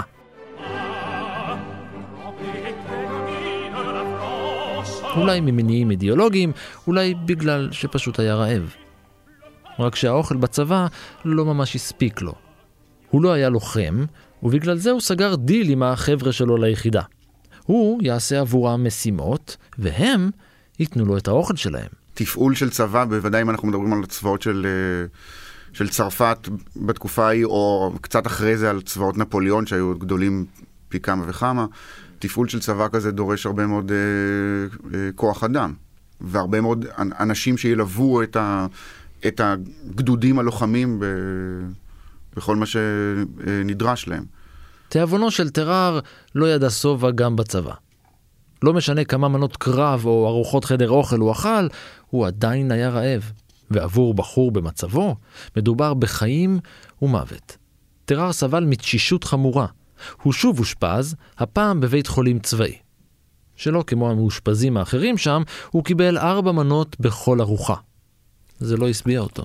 אולי 5.16 5.40
ממניעים 5.40 5.92
אידיאולוגיים, 5.92 6.52
אולי 6.88 7.14
בגלל 7.26 7.70
שפשוט 7.72 8.20
היה 8.20 8.36
רעב. 8.36 8.87
רק 9.80 9.96
שהאוכל 9.96 10.38
בצבא 10.38 10.88
לא 11.26 11.46
ממש 11.46 11.76
הספיק 11.76 12.22
לו. 12.22 12.34
הוא 13.10 13.22
לא 13.22 13.32
היה 13.32 13.50
לוחם, 13.50 14.06
ובגלל 14.44 14.78
זה 14.78 14.92
הוא 14.92 15.02
סגר 15.02 15.36
דיל 15.36 15.70
עם 15.70 15.84
החבר'ה 15.84 16.32
שלו 16.32 16.58
ליחידה. 16.58 17.02
הוא 17.66 18.04
יעשה 18.04 18.40
עבורם 18.40 18.88
משימות, 18.88 19.58
והם 19.78 20.30
ייתנו 20.80 21.06
לו 21.06 21.18
את 21.18 21.28
האוכל 21.28 21.56
שלהם. 21.56 21.90
תפעול 22.14 22.56
של 22.56 22.70
צבא, 22.70 23.06
בוודאי 23.06 23.42
אם 23.42 23.50
אנחנו 23.50 23.68
מדברים 23.68 23.94
על 23.94 24.06
צבאות 24.06 24.42
של, 24.42 24.68
אה, 24.70 25.08
של 25.74 25.90
צרפת 25.90 26.50
בתקופה 26.76 27.28
ההיא, 27.28 27.46
או 27.46 27.94
קצת 28.02 28.28
אחרי 28.28 28.58
זה 28.58 28.70
על 28.70 28.82
צבאות 28.82 29.18
נפוליאון 29.18 29.66
שהיו 29.66 29.96
גדולים 29.98 30.46
פי 30.90 31.00
כמה 31.00 31.24
וכמה, 31.28 31.66
תפעול 32.20 32.48
של 32.48 32.60
צבא 32.60 32.88
כזה 32.92 33.12
דורש 33.12 33.46
הרבה 33.46 33.68
מאוד 33.68 33.92
אה, 33.92 33.98
אה, 35.00 35.10
כוח 35.16 35.44
אדם, 35.44 35.74
והרבה 36.22 36.62
מאוד 36.62 36.86
אנשים 36.98 37.58
שילוו 37.58 38.24
את, 38.24 38.36
ה, 38.36 38.68
את 39.28 39.42
הגדודים 39.44 40.40
הלוחמים 40.40 41.00
ב, 41.00 41.06
בכל 42.36 42.56
מה 42.56 42.66
שנדרש 42.66 44.08
להם. 44.08 44.26
תיאבונו 44.90 45.32
של 45.32 45.50
טרר 45.50 46.00
לא 46.36 46.46
ידע 46.46 46.70
שובע 46.70 47.12
גם 47.12 47.36
בצבא. 47.36 47.74
לא 48.64 48.74
משנה 48.74 49.04
כמה 49.04 49.28
מנות 49.28 49.58
קרב 49.58 50.06
או 50.06 50.28
ארוחות 50.28 50.66
חדר 50.66 50.90
אוכל 50.90 51.18
הוא 51.20 51.32
אכל, 51.32 51.68
הוא 52.10 52.28
עדיין 52.28 52.72
היה 52.72 52.90
רעב. 52.90 53.32
ועבור 53.72 54.14
בחור 54.14 54.52
במצבו, 54.52 55.16
מדובר 55.58 55.94
בחיים 55.94 56.60
ומוות. 57.02 57.58
טרר 58.06 58.34
סבל 58.34 58.66
מתשישות 58.66 59.24
חמורה. 59.24 59.68
הוא 60.22 60.34
שוב 60.34 60.60
אושפז, 60.60 61.16
הפעם 61.38 61.80
בבית 61.80 62.08
חולים 62.08 62.40
צבאי. 62.40 62.78
שלא 63.56 63.84
כמו 63.88 64.12
המאושפזים 64.12 64.78
האחרים 64.78 65.18
שם, 65.18 65.42
הוא 65.72 65.84
קיבל 65.84 66.18
ארבע 66.18 66.52
מנות 66.52 67.00
בכל 67.00 67.42
ארוחה. 67.42 67.76
זה 68.60 68.78
לא 68.78 68.90
השביע 68.90 69.20
אותו. 69.20 69.44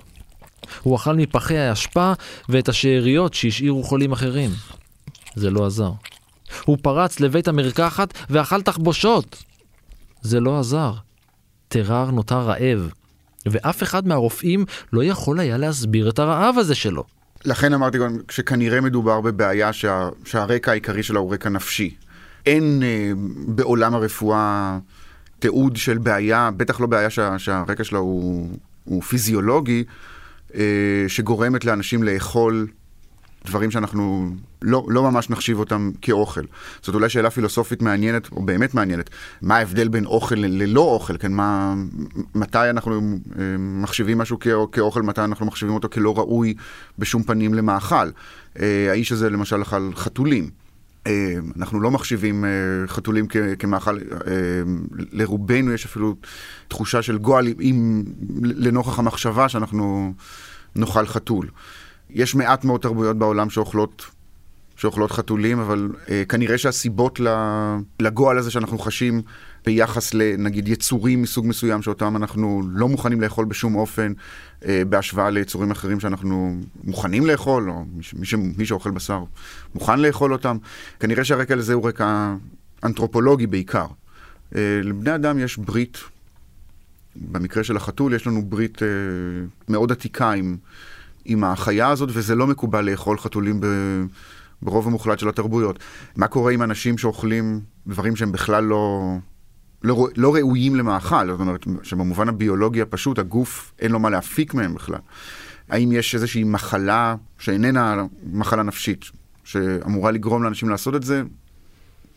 הוא 0.81 0.95
אכל 0.95 1.15
מפחי 1.15 1.57
האשפה 1.57 2.13
ואת 2.49 2.69
השאריות 2.69 3.33
שהשאירו 3.33 3.83
חולים 3.83 4.11
אחרים. 4.11 4.49
זה 5.35 5.49
לא 5.49 5.65
עזר. 5.65 5.91
הוא 6.65 6.77
פרץ 6.81 7.19
לבית 7.19 7.47
המרקחת 7.47 8.13
ואכל 8.29 8.61
תחבושות. 8.61 9.43
זה 10.21 10.39
לא 10.39 10.59
עזר. 10.59 10.93
טרר 11.67 12.11
נותר 12.11 12.39
רעב, 12.39 12.89
ואף 13.45 13.83
אחד 13.83 14.07
מהרופאים 14.07 14.65
לא 14.93 15.03
יכול 15.03 15.39
היה 15.39 15.57
להסביר 15.57 16.09
את 16.09 16.19
הרעב 16.19 16.57
הזה 16.57 16.75
שלו. 16.75 17.03
לכן 17.45 17.73
אמרתי 17.73 17.97
גם 17.97 18.17
שכנראה 18.29 18.81
מדובר 18.81 19.21
בבעיה 19.21 19.73
שה, 19.73 20.09
שהרקע 20.25 20.71
העיקרי 20.71 21.03
שלה 21.03 21.19
הוא 21.19 21.33
רקע 21.33 21.49
נפשי. 21.49 21.95
אין 22.45 22.83
אה, 22.83 23.11
בעולם 23.47 23.95
הרפואה 23.95 24.79
תיעוד 25.39 25.75
של 25.75 25.97
בעיה, 25.97 26.49
בטח 26.57 26.79
לא 26.79 26.87
בעיה 26.87 27.09
שה, 27.09 27.39
שהרקע 27.39 27.83
שלה 27.83 27.99
הוא, 27.99 28.47
הוא 28.83 29.01
פיזיולוגי, 29.01 29.83
אה, 30.55 31.05
שגורמת 31.07 31.65
לאנשים 31.65 32.03
לאכול 32.03 32.67
דברים 33.45 33.71
שאנחנו 33.71 34.29
לא, 34.61 34.85
לא 34.87 35.03
ממש 35.03 35.29
נחשיב 35.29 35.59
אותם 35.59 35.91
כאוכל. 36.01 36.41
זאת 36.81 36.95
אולי 36.95 37.09
שאלה 37.09 37.29
פילוסופית 37.29 37.81
מעניינת, 37.81 38.31
או 38.31 38.41
באמת 38.43 38.73
מעניינת, 38.73 39.09
מה 39.41 39.57
ההבדל 39.57 39.87
בין 39.87 40.05
אוכל 40.05 40.35
ללא 40.35 40.81
אוכל, 40.81 41.17
כן? 41.17 41.31
מה, 41.33 41.73
מתי 42.35 42.69
אנחנו 42.69 42.93
אה, 43.39 43.55
מחשיבים 43.59 44.17
משהו 44.17 44.37
כאוכל, 44.71 45.01
מתי 45.01 45.21
אנחנו 45.21 45.45
מחשיבים 45.45 45.75
אותו 45.75 45.89
כלא 45.89 46.17
ראוי 46.17 46.53
בשום 46.99 47.23
פנים 47.23 47.53
למאכל. 47.53 48.09
אה, 48.59 48.87
האיש 48.89 49.11
הזה 49.11 49.29
למשל 49.29 49.61
אכל 49.61 49.89
חתולים. 49.95 50.62
אה, 51.07 51.35
אנחנו 51.57 51.81
לא 51.81 51.91
מחשיבים 51.91 52.45
חתולים 52.87 53.27
כמאכל, 53.59 53.97
לרובנו 55.11 55.71
יש 55.71 55.85
אפילו 55.85 56.15
תחושה 56.67 57.01
של 57.01 57.17
גועל 57.17 57.47
אם 57.61 58.03
לנוכח 58.43 58.99
המחשבה 58.99 59.49
שאנחנו 59.49 60.13
נאכל 60.75 61.05
חתול. 61.05 61.49
יש 62.09 62.35
מעט 62.35 62.65
מאוד 62.65 62.81
תרבויות 62.81 63.17
בעולם 63.17 63.49
שאוכלות, 63.49 64.05
שאוכלות 64.75 65.11
חתולים, 65.11 65.59
אבל 65.59 65.89
אה, 66.09 66.23
כנראה 66.29 66.57
שהסיבות 66.57 67.19
לגועל 67.99 68.37
הזה 68.37 68.51
שאנחנו 68.51 68.79
חשים 68.79 69.21
ביחס 69.65 70.13
לנגיד 70.13 70.67
יצורים 70.67 71.21
מסוג 71.21 71.47
מסוים 71.47 71.81
שאותם 71.81 72.15
אנחנו 72.15 72.61
לא 72.71 72.89
מוכנים 72.89 73.21
לאכול 73.21 73.45
בשום 73.45 73.75
אופן, 73.75 74.13
אה, 74.65 74.81
בהשוואה 74.89 75.29
ליצורים 75.29 75.71
אחרים 75.71 75.99
שאנחנו 75.99 76.61
מוכנים 76.83 77.25
לאכול, 77.25 77.69
או 77.69 77.85
מי, 78.13 78.25
ש, 78.25 78.33
מי 78.57 78.65
שאוכל 78.65 78.91
בשר 78.91 79.23
מוכן 79.75 79.99
לאכול 79.99 80.33
אותם, 80.33 80.57
כנראה 80.99 81.23
שהרקע 81.23 81.55
לזה 81.55 81.73
הוא 81.73 81.87
רקע 81.87 82.35
אנתרופולוגי 82.83 83.47
בעיקר. 83.47 83.87
אה, 84.55 84.79
לבני 84.83 85.15
אדם 85.15 85.39
יש 85.39 85.57
ברית, 85.57 85.97
במקרה 87.15 87.63
של 87.63 87.77
החתול 87.77 88.13
יש 88.13 88.27
לנו 88.27 88.45
ברית 88.45 88.83
אה, 88.83 88.87
מאוד 89.69 89.91
עתיקה 89.91 90.31
עם... 90.31 90.57
עם 91.25 91.43
החיה 91.43 91.89
הזאת, 91.89 92.09
וזה 92.13 92.35
לא 92.35 92.47
מקובל 92.47 92.89
לאכול 92.89 93.17
חתולים 93.17 93.61
ב... 93.61 93.65
ברוב 94.61 94.87
המוחלט 94.87 95.19
של 95.19 95.29
התרבויות. 95.29 95.79
מה 96.15 96.27
קורה 96.27 96.51
עם 96.51 96.61
אנשים 96.61 96.97
שאוכלים 96.97 97.59
דברים 97.87 98.15
שהם 98.15 98.31
בכלל 98.31 98.63
לא, 98.63 99.13
לא, 99.83 100.07
לא 100.17 100.35
ראויים 100.35 100.75
למאכל? 100.75 101.31
זאת 101.31 101.39
אומרת, 101.39 101.65
שבמובן 101.83 102.29
הביולוגי 102.29 102.81
הפשוט, 102.81 103.19
הגוף 103.19 103.73
אין 103.79 103.91
לו 103.91 103.99
מה 103.99 104.09
להפיק 104.09 104.53
מהם 104.53 104.73
בכלל. 104.73 104.99
האם 105.69 105.91
יש 105.91 106.15
איזושהי 106.15 106.43
מחלה 106.43 107.15
שאיננה 107.39 108.05
מחלה 108.31 108.63
נפשית, 108.63 109.05
שאמורה 109.43 110.11
לגרום 110.11 110.43
לאנשים 110.43 110.69
לעשות 110.69 110.95
את 110.95 111.03
זה? 111.03 111.23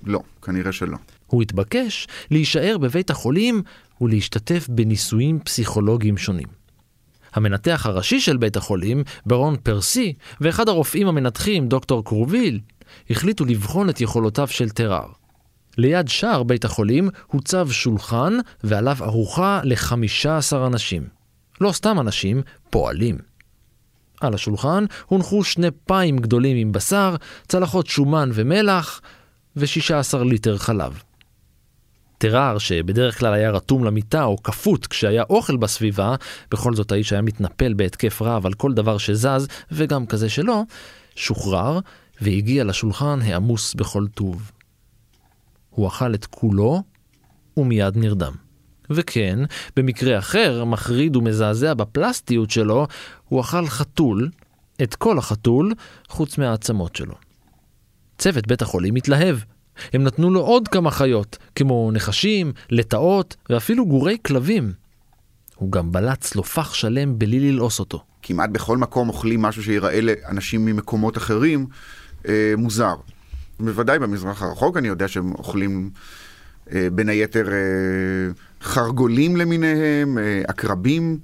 לא, 0.05 0.21
כנראה 0.43 0.73
שלא. 0.73 0.97
הוא 1.27 1.43
התבקש 1.43 2.09
להישאר 2.31 2.79
בבית 2.79 3.11
החולים 3.11 3.63
ולהשתתף 4.01 4.69
בניסויים 4.69 5.41
פסיכולוגיים 5.41 6.17
שונים. 6.17 6.49
המנתח 7.33 7.87
הראשי 7.87 8.21
של 8.21 8.37
בית 8.37 8.57
החולים, 8.57 9.03
ברון 9.27 9.57
פרסי, 9.63 10.13
ואחד 10.41 10.69
הרופאים 10.69 11.09
המנתחים, 11.09 11.69
דוקטור 11.69 12.05
קרוביל, 12.05 12.61
החליטו 13.11 13.45
לבחון 13.45 13.91
את 13.91 14.01
יכולותיו 14.01 14.47
של 14.47 14.71
טרר. 14.71 15.07
ליד 15.77 16.09
שער 16.09 16.43
בית 16.43 16.65
החולים 16.65 17.09
הוצב 17.27 17.71
שולחן 17.71 18.39
ועליו 18.65 18.97
ארוחה 19.01 19.61
ל-15 19.65 20.67
אנשים. 20.67 21.09
לא 21.61 21.73
סתם 21.73 22.01
אנשים, 22.01 22.43
פועלים. 22.71 23.19
על 24.21 24.35
השולחן 24.35 24.85
הונחו 25.07 25.45
שני 25.45 25.69
פיים 25.87 26.19
גדולים 26.19 26.57
עם 26.57 26.73
בשר, 26.73 27.17
צלחות 27.49 27.87
שומן 27.87 28.31
ומלח 28.35 29.01
ו-16 29.57 30.25
ליטר 30.25 30.59
חלב. 30.59 31.03
טרר, 32.19 32.59
שבדרך 32.59 33.19
כלל 33.19 33.35
היה 33.35 33.51
רתום 33.51 33.85
למיטה 33.85 34.25
או 34.25 34.43
כפות 34.43 34.87
כשהיה 34.87 35.23
אוכל 35.31 35.57
בסביבה, 35.57 36.15
בכל 36.51 36.75
זאת 36.75 36.93
האיש 36.93 37.13
היה 37.13 37.23
מתנפל 37.23 37.75
בהתקף 37.75 38.23
רב 38.23 38.47
על 38.47 38.53
כל 38.53 38.73
דבר 38.73 38.99
שזז, 38.99 39.49
וגם 39.73 40.07
כזה 40.07 40.29
שלא, 40.29 40.63
שוחרר 41.17 41.79
והגיע 42.21 42.65
לשולחן 42.65 43.19
העמוס 43.23 43.75
בכל 43.75 44.07
טוב. 44.15 44.51
הוא 45.77 45.89
אכל 45.89 46.15
את 46.15 46.27
כולו 46.27 46.83
ומיד 47.57 47.97
נרדם. 47.97 48.33
וכן, 48.91 49.39
במקרה 49.77 50.19
אחר, 50.19 50.65
מחריד 50.65 51.17
ומזעזע 51.17 51.75
בפלסטיות 51.75 52.51
שלו, 52.51 52.87
הוא 53.29 53.41
אכל 53.41 53.67
חתול, 53.67 54.31
את 54.83 54.95
כל 54.95 55.19
החתול, 55.19 55.75
חוץ 56.09 56.39
מהעצמות 56.39 56.97
שלו. 56.97 57.15
צוות 58.19 58.47
בית 58.47 58.63
החולים 58.63 58.95
התלהב. 58.95 59.37
הם 59.93 60.03
נתנו 60.03 60.31
לו 60.31 60.41
עוד 60.41 60.69
כמה 60.69 60.91
חיות, 60.91 61.39
כמו 61.55 61.91
נחשים, 61.93 62.53
לטאות 62.71 63.37
ואפילו 63.51 63.87
גורי 63.87 64.17
כלבים. 64.27 64.73
הוא 65.55 65.73
גם 65.73 65.93
בלע 65.93 66.17
צלופח 66.17 66.75
שלם 66.75 67.19
בלי 67.19 67.41
ללעוס 67.41 67.81
אותו. 67.81 68.05
כמעט 68.23 68.51
בכל 68.51 68.79
מקום 68.79 69.09
אוכלים 69.09 69.43
משהו 69.43 69.63
שיראה 69.63 70.01
לאנשים 70.01 70.65
ממקומות 70.65 71.17
אחרים 71.17 71.67
אה, 72.29 72.55
מוזר. 72.59 72.95
בוודאי 73.61 73.99
במזרח 73.99 74.43
הרחוק 74.43 74.77
אני 74.77 74.89
יודע 74.89 75.09
שהם 75.09 75.33
אוכלים 75.33 75.91
אה, 76.73 76.89
בין 76.93 77.09
היתר 77.09 77.53
אה, 77.53 77.57
חרגולים 78.63 79.37
למיניהם, 79.37 80.19
אה, 80.19 80.43
עקרבים 80.49 81.19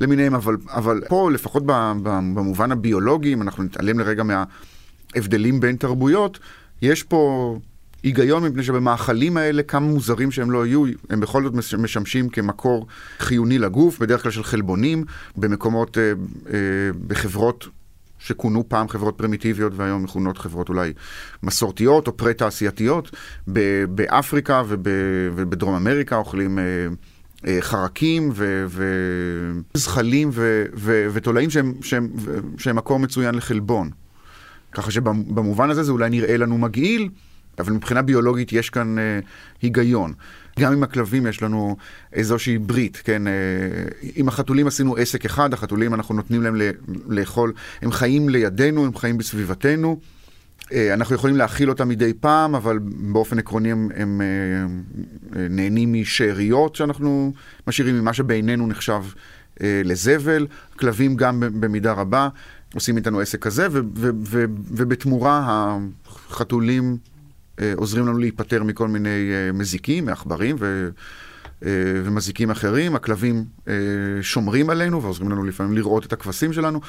למיניהם, 0.00 0.34
אבל, 0.34 0.56
אבל 0.70 1.02
פה 1.08 1.30
לפחות 1.30 1.62
במובן 2.06 2.72
הביולוגי, 2.72 3.32
אם 3.32 3.42
אנחנו 3.42 3.62
נתעלם 3.62 3.98
לרגע 3.98 4.22
מההבדלים 4.22 5.60
בין 5.60 5.76
תרבויות, 5.76 6.38
יש 6.82 7.02
פה 7.02 7.58
היגיון 8.02 8.44
מפני 8.44 8.62
שבמאכלים 8.62 9.36
האלה, 9.36 9.62
כמה 9.62 9.86
מוזרים 9.86 10.30
שהם 10.30 10.50
לא 10.50 10.66
יהיו, 10.66 10.84
הם 11.10 11.20
בכל 11.20 11.42
זאת 11.42 11.54
משמשים 11.78 12.28
כמקור 12.28 12.86
חיוני 13.18 13.58
לגוף, 13.58 13.98
בדרך 13.98 14.22
כלל 14.22 14.32
של 14.32 14.44
חלבונים, 14.44 15.04
במקומות, 15.36 15.98
אה, 15.98 16.12
אה, 16.52 16.58
בחברות 17.06 17.68
שכונו 18.24 18.64
פעם 18.68 18.88
חברות 18.88 19.18
פרימיטיביות 19.18 19.72
והיום 19.76 20.02
מכונות 20.02 20.38
חברות 20.38 20.68
אולי 20.68 20.92
מסורתיות 21.42 22.06
או 22.06 22.16
פרה-תעשייתיות. 22.16 23.10
באפריקה 23.88 24.62
ובדרום 24.68 25.74
אמריקה 25.74 26.16
אוכלים 26.16 26.58
אה, 26.58 26.64
אה, 27.46 27.58
חרקים 27.60 28.32
וזחלים 29.74 30.30
ותולעים 31.12 31.50
שהם, 31.50 31.74
שהם, 31.82 32.08
שהם 32.58 32.76
מקור 32.76 32.98
מצוין 32.98 33.34
לחלבון. 33.34 33.90
ככה 34.72 34.90
שבמובן 34.90 35.70
הזה 35.70 35.82
זה 35.82 35.92
אולי 35.92 36.10
נראה 36.10 36.36
לנו 36.36 36.58
מגעיל, 36.58 37.08
אבל 37.58 37.72
מבחינה 37.72 38.02
ביולוגית 38.02 38.52
יש 38.52 38.70
כאן 38.70 38.98
אה, 38.98 39.18
היגיון. 39.62 40.12
גם 40.60 40.72
עם 40.72 40.82
הכלבים 40.82 41.26
יש 41.26 41.42
לנו 41.42 41.76
איזושהי 42.12 42.58
ברית, 42.58 42.96
כן? 43.04 43.26
אה, 43.26 43.32
עם 44.14 44.28
החתולים 44.28 44.66
עשינו 44.66 44.96
עסק 44.96 45.24
אחד, 45.24 45.52
החתולים 45.52 45.94
אנחנו 45.94 46.14
נותנים 46.14 46.42
להם 46.42 46.56
לאכול, 47.08 47.52
הם 47.82 47.92
חיים 47.92 48.28
לידינו, 48.28 48.84
הם 48.86 48.96
חיים 48.96 49.18
בסביבתנו. 49.18 50.00
אה, 50.72 50.94
אנחנו 50.94 51.14
יכולים 51.14 51.36
להאכיל 51.36 51.70
אותם 51.70 51.88
מדי 51.88 52.12
פעם, 52.20 52.54
אבל 52.54 52.78
באופן 53.12 53.38
עקרוני 53.38 53.72
הם, 53.72 53.88
הם, 53.96 54.20
הם 54.20 54.82
אה, 55.36 55.46
נהנים 55.50 55.92
משאריות 55.92 56.76
שאנחנו 56.76 57.32
משאירים 57.66 57.98
ממה 57.98 58.12
שבינינו 58.12 58.66
נחשב 58.66 59.02
לזבל. 59.60 60.46
כלבים 60.76 61.16
גם 61.16 61.42
במידה 61.60 61.92
רבה 61.92 62.28
עושים 62.74 62.96
איתנו 62.96 63.20
עסק 63.20 63.38
כזה, 63.38 63.66
ובתמורה 63.72 65.68
החתולים 66.06 66.96
עוזרים 67.76 68.06
לנו 68.06 68.18
להיפטר 68.18 68.62
מכל 68.62 68.88
מיני 68.88 69.30
אה, 69.32 69.52
מזיקים, 69.52 70.04
מעכברים 70.04 70.56
ו... 70.58 70.88
אה, 71.64 71.68
ומזיקים 72.04 72.50
אחרים, 72.50 72.96
הכלבים 72.96 73.44
שומרים 74.22 74.70
עלינו 74.70 75.02
ועוזרים 75.02 75.30
לנו 75.30 75.44
לפעמים 75.44 75.72
לראות 75.72 76.06
את 76.06 76.12
הכבשים 76.12 76.52
שלנו, 76.52 76.80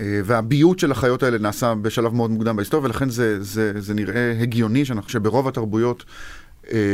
והביות 0.00 0.78
של 0.78 0.92
החיות 0.92 1.22
האלה 1.22 1.38
נעשה 1.38 1.74
בשלב 1.74 2.14
מאוד 2.14 2.30
מוקדם 2.30 2.56
בהיסטוריה, 2.56 2.86
ולכן 2.86 3.10
זה, 3.10 3.42
זה, 3.42 3.72
זה 3.80 3.94
נראה 3.94 4.32
הגיוני 4.40 4.84
שאנחנו, 4.84 5.10
שברוב 5.10 5.48
התרבויות 5.48 6.04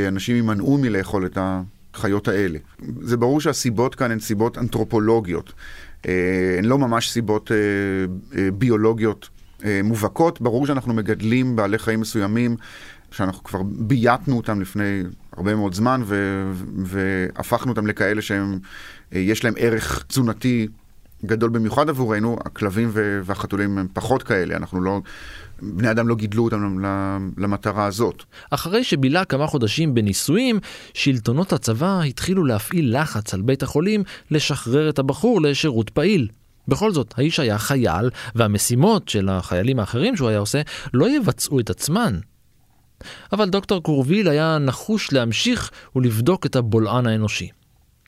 אנשים 0.09 0.37
יימנעו 0.37 0.79
מלאכול 0.79 1.27
את 1.27 1.39
החיות 1.95 2.29
האלה. 2.29 2.59
זה 3.01 3.17
ברור 3.17 3.41
שהסיבות 3.41 3.95
כאן 3.95 4.11
הן 4.11 4.21
סיבות 4.21 4.59
אנתרופולוגיות, 4.59 5.53
הן 6.59 6.65
לא 6.65 6.79
ממש 6.79 7.11
סיבות 7.11 7.51
ביולוגיות 8.55 9.29
מובהקות, 9.85 10.41
ברור 10.41 10.67
שאנחנו 10.67 10.95
מגדלים 10.95 11.57
בעלי 11.57 11.79
חיים 11.79 12.01
מסוימים 12.01 12.57
שאנחנו 13.11 13.45
כבר 13.45 13.63
בייתנו 13.63 14.37
אותם 14.37 14.61
לפני 14.61 15.03
הרבה 15.37 15.55
מאוד 15.55 15.75
זמן, 15.75 16.01
ו- 16.05 16.53
והפכנו 16.85 17.73
אותם 17.73 17.87
לכאלה 17.87 18.23
שהם, 18.23 18.59
אה, 19.15 19.19
יש 19.19 19.45
להם 19.45 19.55
ערך 19.57 20.05
תזונתי 20.07 20.69
גדול 21.25 21.51
במיוחד 21.51 21.89
עבורנו, 21.89 22.37
הכלבים 22.45 22.91
והחתולים 23.25 23.79
הם 23.79 23.87
פחות 23.93 24.23
כאלה, 24.23 24.57
אנחנו 24.57 24.81
לא... 24.81 25.01
בני 25.63 25.91
אדם 25.91 26.09
לא 26.09 26.15
גידלו 26.15 26.45
אותם 26.45 26.79
למטרה 27.39 27.87
הזאת. 27.87 28.23
אחרי 28.51 28.85
שבילה 28.85 29.25
כמה 29.25 29.47
חודשים 29.47 29.95
בניסויים, 29.95 30.59
שלטונות 30.95 31.53
הצבא 31.53 32.01
התחילו 32.01 32.45
להפעיל 32.45 33.01
לחץ 33.01 33.35
על 33.35 33.43
בית 33.43 33.63
החולים 33.63 34.03
לשחרר 34.31 34.89
את 34.89 34.99
הבחור 34.99 35.43
לשירות 35.43 35.91
פעיל. 35.91 36.29
בכל 36.69 36.93
זאת, 36.93 37.15
האיש 37.17 37.41
היה 37.41 37.59
חייל, 37.59 38.11
והמשימות 38.35 39.09
של 39.09 39.29
החיילים 39.29 39.79
האחרים 39.79 40.17
שהוא 40.17 40.29
היה 40.29 40.39
עושה 40.39 40.61
לא 40.95 41.11
יבצעו 41.11 41.61
את 41.61 41.71
עצמן. 41.71 42.19
אבל 43.33 43.51
דוקטור 43.51 43.83
קורביל 43.83 44.29
היה 44.29 44.59
נחוש 44.59 45.13
להמשיך 45.13 45.71
ולבדוק 45.97 46.47
את 46.47 46.57
הבולען 46.57 47.07
האנושי. 47.07 47.49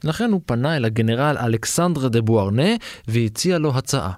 לכן 0.04 0.30
הוא 0.30 0.40
פנה 0.46 0.76
אל 0.76 0.84
הגנרל 0.84 1.36
אלכסנדרה 1.38 2.08
דה 2.08 2.20
בוארנה 2.20 2.68
והציע 3.08 3.58
לו 3.58 3.76
הצעה. 3.76 4.12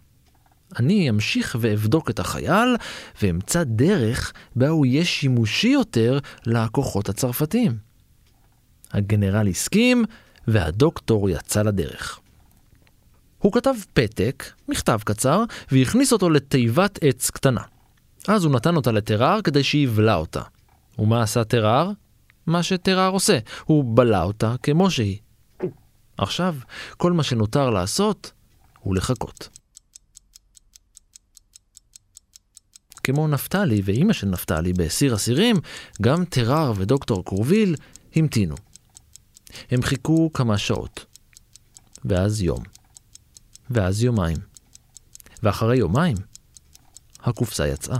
אני 0.78 1.10
אמשיך 1.10 1.56
ואבדוק 1.60 2.10
את 2.10 2.18
החייל, 2.18 2.76
ואמצא 3.22 3.64
דרך 3.64 4.32
בה 4.56 4.68
הוא 4.68 4.86
יהיה 4.86 5.04
שימושי 5.04 5.68
יותר 5.68 6.18
לכוחות 6.46 7.08
הצרפתיים. 7.08 7.76
הגנרל 8.92 9.48
הסכים, 9.48 10.04
והדוקטור 10.48 11.30
יצא 11.30 11.62
לדרך. 11.62 12.20
הוא 13.38 13.52
כתב 13.52 13.74
פתק, 13.92 14.44
מכתב 14.68 14.98
קצר, 15.04 15.44
והכניס 15.72 16.12
אותו 16.12 16.30
לתיבת 16.30 16.98
עץ 17.02 17.30
קטנה. 17.30 17.60
אז 18.28 18.44
הוא 18.44 18.52
נתן 18.52 18.76
אותה 18.76 18.92
לטרר 18.92 19.42
כדי 19.42 19.64
שיבלע 19.64 20.14
אותה. 20.14 20.42
ומה 21.00 21.22
עשה 21.22 21.44
טרר? 21.44 21.90
מה 22.46 22.62
שטרר 22.62 23.10
עושה, 23.10 23.38
הוא 23.64 23.96
בלע 23.96 24.22
אותה 24.22 24.54
כמו 24.62 24.90
שהיא. 24.90 25.18
עכשיו, 26.16 26.56
כל 26.96 27.12
מה 27.12 27.22
שנותר 27.22 27.70
לעשות 27.70 28.32
הוא 28.78 28.96
לחכות. 28.96 29.48
כמו 33.04 33.28
נפתלי 33.28 33.82
ואימא 33.84 34.12
של 34.12 34.26
נפתלי 34.26 34.72
בסיר 34.72 35.14
אסירים, 35.14 35.56
גם 36.02 36.24
טרר 36.24 36.72
ודוקטור 36.76 37.24
קורביל 37.24 37.74
המתינו. 38.16 38.54
הם 39.70 39.82
חיכו 39.82 40.30
כמה 40.34 40.58
שעות, 40.58 41.04
ואז 42.04 42.42
יום, 42.42 42.62
ואז 43.70 44.02
יומיים, 44.02 44.36
ואחרי 45.42 45.76
יומיים 45.76 46.16
הקופסה 47.20 47.68
יצאה. 47.68 47.98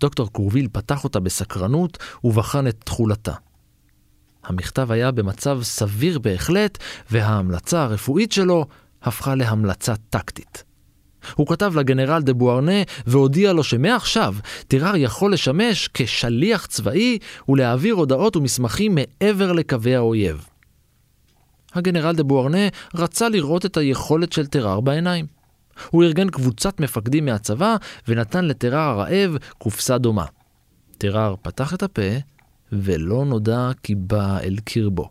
דוקטור 0.00 0.28
קורביל 0.32 0.68
פתח 0.72 1.04
אותה 1.04 1.20
בסקרנות 1.20 1.98
ובחן 2.24 2.66
את 2.66 2.76
תכולתה. 2.84 3.32
המכתב 4.44 4.92
היה 4.92 5.10
במצב 5.10 5.58
סביר 5.62 6.18
בהחלט, 6.18 6.78
וההמלצה 7.10 7.82
הרפואית 7.82 8.32
שלו 8.32 8.66
הפכה 9.02 9.34
להמלצה 9.34 9.94
טקטית. 10.10 10.64
הוא 11.34 11.46
כתב 11.46 11.72
לגנרל 11.76 12.22
דה 12.22 12.32
בוארנה 12.32 12.82
והודיע 13.06 13.52
לו 13.52 13.64
שמעכשיו 13.64 14.34
טירר 14.68 14.96
יכול 14.96 15.32
לשמש 15.32 15.88
כשליח 15.94 16.66
צבאי 16.66 17.18
ולהעביר 17.48 17.94
הודעות 17.94 18.36
ומסמכים 18.36 18.94
מעבר 18.94 19.52
לקווי 19.52 19.96
האויב. 19.96 20.46
הגנרל 21.74 22.14
דה 22.14 22.22
בוארנה 22.22 22.68
רצה 22.94 23.28
לראות 23.28 23.66
את 23.66 23.76
היכולת 23.76 24.32
של 24.32 24.46
טירר 24.46 24.80
בעיניים. 24.80 25.39
הוא 25.90 26.04
ארגן 26.04 26.28
קבוצת 26.28 26.80
מפקדים 26.80 27.24
מהצבא 27.24 27.76
ונתן 28.08 28.44
לטרר 28.44 28.78
הרעב 28.78 29.36
קופסה 29.58 29.98
דומה. 29.98 30.24
טרר 30.98 31.34
פתח 31.42 31.74
את 31.74 31.82
הפה 31.82 32.10
ולא 32.72 33.24
נודע 33.24 33.70
כי 33.82 33.94
בא 33.94 34.38
אל 34.38 34.56
קרבו. 34.64 35.10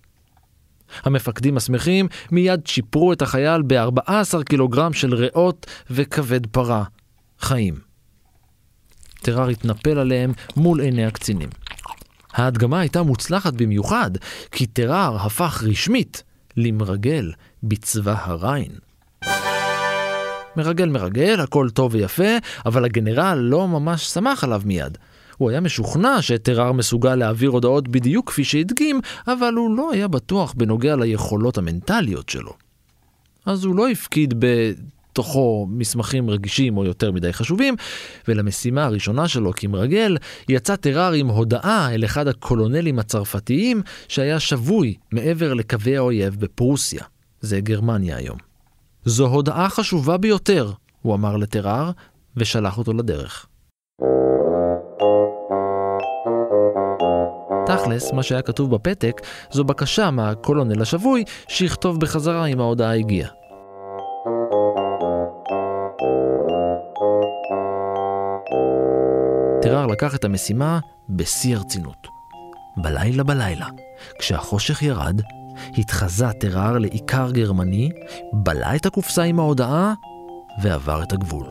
המפקדים 1.03 1.57
השמחים 1.57 2.07
מיד 2.31 2.61
צ'יפרו 2.65 3.13
את 3.13 3.21
החייל 3.21 3.61
ב-14 3.67 4.43
קילוגרם 4.45 4.93
של 4.93 5.15
ריאות 5.15 5.65
וכבד 5.89 6.47
פרה. 6.47 6.83
חיים. 7.39 7.75
טרר 9.21 9.47
התנפל 9.47 9.99
עליהם 9.99 10.33
מול 10.55 10.81
עיני 10.81 11.05
הקצינים. 11.05 11.49
ההדגמה 12.33 12.79
הייתה 12.79 13.03
מוצלחת 13.03 13.53
במיוחד, 13.53 14.11
כי 14.51 14.65
טרר 14.65 15.15
הפך 15.15 15.63
רשמית 15.67 16.23
למרגל 16.57 17.31
בצבא 17.63 18.15
הריין. 18.17 18.71
מרגל 20.59 20.89
מרגל, 20.89 21.39
הכל 21.39 21.69
טוב 21.69 21.93
ויפה, 21.93 22.37
אבל 22.65 22.85
הגנרל 22.85 23.37
לא 23.41 23.67
ממש 23.67 24.05
שמח 24.05 24.43
עליו 24.43 24.61
מיד. 24.65 24.97
הוא 25.37 25.49
היה 25.49 25.61
משוכנע 25.61 26.21
שטרר 26.21 26.71
מסוגל 26.71 27.15
להעביר 27.15 27.49
הודעות 27.49 27.87
בדיוק 27.87 28.29
כפי 28.29 28.43
שהדגים, 28.43 29.01
אבל 29.27 29.53
הוא 29.53 29.77
לא 29.77 29.91
היה 29.91 30.07
בטוח 30.07 30.53
בנוגע 30.57 30.95
ליכולות 30.95 31.57
המנטליות 31.57 32.29
שלו. 32.29 32.53
אז 33.45 33.63
הוא 33.63 33.75
לא 33.75 33.89
הפקיד 33.89 34.33
בתוכו 34.39 35.67
מסמכים 35.69 36.29
רגישים 36.29 36.77
או 36.77 36.85
יותר 36.85 37.11
מדי 37.11 37.33
חשובים, 37.33 37.75
ולמשימה 38.27 38.85
הראשונה 38.85 39.27
שלו 39.27 39.53
כמרגל, 39.55 40.17
יצא 40.49 40.75
טרר 40.75 41.11
עם 41.11 41.27
הודעה 41.27 41.93
אל 41.93 42.05
אחד 42.05 42.27
הקולונלים 42.27 42.99
הצרפתיים 42.99 43.81
שהיה 44.07 44.39
שבוי 44.39 44.95
מעבר 45.11 45.53
לקווי 45.53 45.97
האויב 45.97 46.35
בפרוסיה. 46.39 47.03
זה 47.41 47.59
גרמניה 47.61 48.17
היום. 48.17 48.48
זו 49.09 49.27
הודעה 49.27 49.69
חשובה 49.69 50.17
ביותר, 50.17 50.71
הוא 51.01 51.15
אמר 51.15 51.37
לטרר, 51.37 51.91
ושלח 52.37 52.77
אותו 52.77 52.93
לדרך. 52.93 53.45
תכלס, 57.65 58.13
מה 58.13 58.23
שהיה 58.23 58.41
כתוב 58.41 58.75
בפתק, 58.75 59.21
זו 59.51 59.63
בקשה 59.63 60.11
מהקולונל 60.11 60.81
השבוי 60.81 61.23
שיכתוב 61.47 61.99
בחזרה 61.99 62.45
אם 62.45 62.59
ההודעה 62.59 62.95
הגיעה. 62.95 63.29
טרר 69.61 69.85
לקח 69.85 70.15
את 70.15 70.23
המשימה 70.23 70.79
בשיא 71.09 71.55
הרצינות. 71.55 72.07
בלילה 72.77 73.23
בלילה, 73.23 73.67
כשהחושך 74.19 74.81
ירד, 74.81 75.21
התחזה 75.77 76.31
טרר 76.39 76.77
לעיקר 76.77 77.31
גרמני, 77.31 77.89
בלע 78.33 78.75
את 78.75 78.85
הקופסה 78.85 79.23
עם 79.23 79.39
ההודעה 79.39 79.93
ועבר 80.63 81.03
את 81.03 81.13
הגבול. 81.13 81.45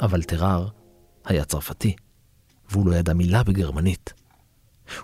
אבל 0.00 0.22
טרר 0.22 0.68
היה 1.24 1.44
צרפתי, 1.44 1.96
והוא 2.70 2.86
לא 2.86 2.94
ידע 2.94 3.12
מילה 3.12 3.42
בגרמנית. 3.42 4.12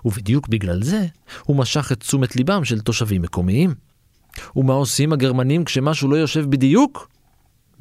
ובדיוק 0.05 0.47
בגלל 0.47 0.83
זה 0.83 1.05
הוא 1.43 1.55
משך 1.55 1.91
את 1.91 1.99
תשומת 1.99 2.35
ליבם 2.35 2.65
של 2.65 2.81
תושבים 2.81 3.21
מקומיים. 3.21 3.75
ומה 4.55 4.73
עושים 4.73 5.13
הגרמנים 5.13 5.65
כשמשהו 5.65 6.09
לא 6.09 6.15
יושב 6.15 6.49
בדיוק? 6.49 7.09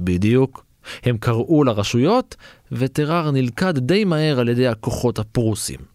בדיוק. 0.00 0.64
הם 1.02 1.18
קראו 1.18 1.64
לרשויות, 1.64 2.36
וטרר 2.72 3.30
נלכד 3.30 3.78
די 3.78 4.04
מהר 4.04 4.40
על 4.40 4.48
ידי 4.48 4.68
הכוחות 4.68 5.18
הפרוסים. 5.18 5.91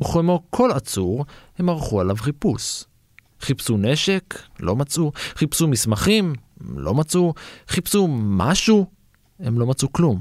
וכמו 0.00 0.42
כל 0.50 0.70
עצור, 0.72 1.24
הם 1.58 1.68
ערכו 1.68 2.00
עליו 2.00 2.16
חיפוש. 2.16 2.84
חיפשו 3.40 3.76
נשק, 3.76 4.42
לא 4.60 4.76
מצאו. 4.76 5.12
חיפשו 5.34 5.68
מסמכים, 5.68 6.32
לא 6.74 6.94
מצאו. 6.94 7.34
חיפשו 7.68 8.08
משהו, 8.10 8.86
הם 9.40 9.58
לא 9.58 9.66
מצאו 9.66 9.92
כלום. 9.92 10.20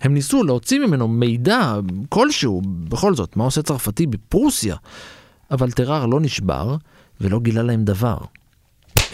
הם 0.00 0.14
ניסו 0.14 0.42
להוציא 0.42 0.78
ממנו 0.78 1.08
מידע 1.08 1.74
כלשהו, 2.08 2.62
בכל 2.64 3.14
זאת, 3.14 3.36
מה 3.36 3.44
עושה 3.44 3.62
צרפתי 3.62 4.06
בפרוסיה? 4.06 4.76
אבל 5.50 5.70
טרר 5.70 6.06
לא 6.06 6.20
נשבר 6.20 6.76
ולא 7.20 7.40
גילה 7.40 7.62
להם 7.62 7.84
דבר. 7.84 8.18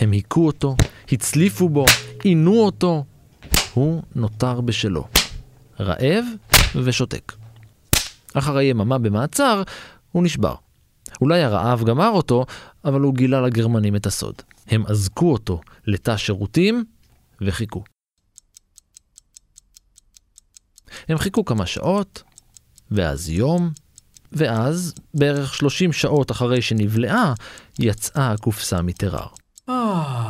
הם 0.01 0.13
היכו 0.13 0.47
אותו, 0.47 0.77
הצליפו 1.13 1.69
בו, 1.69 1.85
עינו 2.23 2.61
אותו. 2.61 3.05
הוא 3.75 4.03
נותר 4.15 4.61
בשלו, 4.61 5.05
רעב 5.81 6.25
ושותק. 6.75 7.33
אחרי 8.35 8.65
יממה 8.65 8.99
במעצר, 8.99 9.63
הוא 10.13 10.23
נשבר. 10.23 10.55
אולי 11.21 11.43
הרעב 11.43 11.85
גמר 11.85 12.09
אותו, 12.09 12.47
אבל 12.85 13.01
הוא 13.01 13.15
גילה 13.15 13.41
לגרמנים 13.41 13.97
את 13.97 14.07
הסוד. 14.07 14.35
הם 14.67 14.87
אזקו 14.87 15.33
אותו 15.33 15.61
לתא 15.87 16.17
שירותים 16.17 16.85
וחיכו. 17.41 17.85
הם 21.09 21.19
חיכו 21.19 21.45
כמה 21.45 21.67
שעות, 21.67 22.23
ואז 22.91 23.29
יום, 23.29 23.71
ואז, 24.33 24.95
בערך 25.15 25.55
30 25.55 25.93
שעות 25.93 26.31
אחרי 26.31 26.63
שנבלעה, 26.63 27.35
יצאה 27.79 28.31
הקופסה 28.31 28.83
מטרר. 28.83 29.27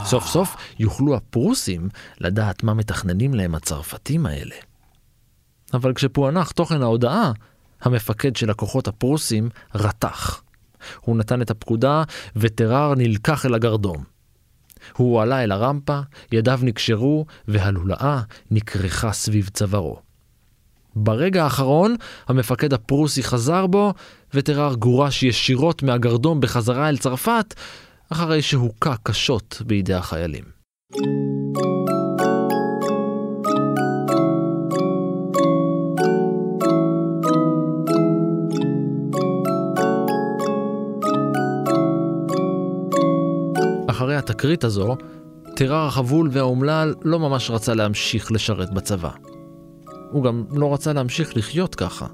סוף 0.04 0.26
סוף 0.26 0.56
יוכלו 0.78 1.14
הפרוסים 1.16 1.88
לדעת 2.20 2.62
מה 2.62 2.74
מתכננים 2.74 3.34
להם 3.34 3.54
הצרפתים 3.54 4.26
האלה. 4.26 4.56
אבל 5.74 5.94
כשפוענח 5.94 6.50
תוכן 6.50 6.82
ההודעה, 6.82 7.32
המפקד 7.84 8.36
של 8.36 8.50
הכוחות 8.50 8.88
הפרוסים 8.88 9.48
רתח. 9.74 10.42
הוא 11.00 11.16
נתן 11.16 11.42
את 11.42 11.50
הפקודה, 11.50 12.02
וטרר 12.36 12.94
נלקח 12.96 13.46
אל 13.46 13.54
הגרדום. 13.54 14.04
הוא 14.96 15.22
עלה 15.22 15.44
אל 15.44 15.52
הרמפה, 15.52 16.00
ידיו 16.32 16.60
נקשרו, 16.62 17.26
והלולאה 17.48 18.20
נקרחה 18.50 19.12
סביב 19.12 19.48
צווארו. 19.48 19.98
ברגע 20.96 21.44
האחרון, 21.44 21.96
המפקד 22.28 22.72
הפרוסי 22.72 23.22
חזר 23.22 23.66
בו, 23.66 23.94
וטרר 24.34 24.74
גורש 24.74 25.22
ישירות 25.22 25.82
מהגרדום 25.82 26.40
בחזרה 26.40 26.88
אל 26.88 26.96
צרפת, 26.96 27.54
אחרי 28.12 28.42
שהוכה 28.42 28.94
קשות 29.02 29.62
בידי 29.66 29.94
החיילים. 29.94 30.44
אחרי 43.94 44.16
התקרית 44.16 44.64
הזו, 44.64 44.96
טרר 45.56 45.86
החבול 45.86 46.28
והאומלל 46.32 46.94
לא 47.02 47.18
ממש 47.18 47.50
רצה 47.50 47.74
להמשיך 47.74 48.32
לשרת 48.32 48.74
בצבא. 48.74 49.10
הוא 50.10 50.24
גם 50.24 50.44
לא 50.50 50.74
רצה 50.74 50.92
להמשיך 50.92 51.36
לחיות 51.36 51.74
ככה. 51.74 52.06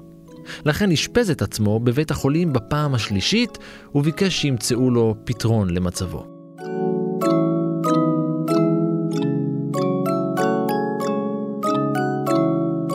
לכן 0.65 0.91
אשפז 0.91 1.29
את 1.29 1.41
עצמו 1.41 1.79
בבית 1.79 2.11
החולים 2.11 2.53
בפעם 2.53 2.95
השלישית, 2.95 3.57
וביקש 3.95 4.41
שימצאו 4.41 4.89
לו 4.91 5.15
פתרון 5.23 5.69
למצבו. 5.69 6.25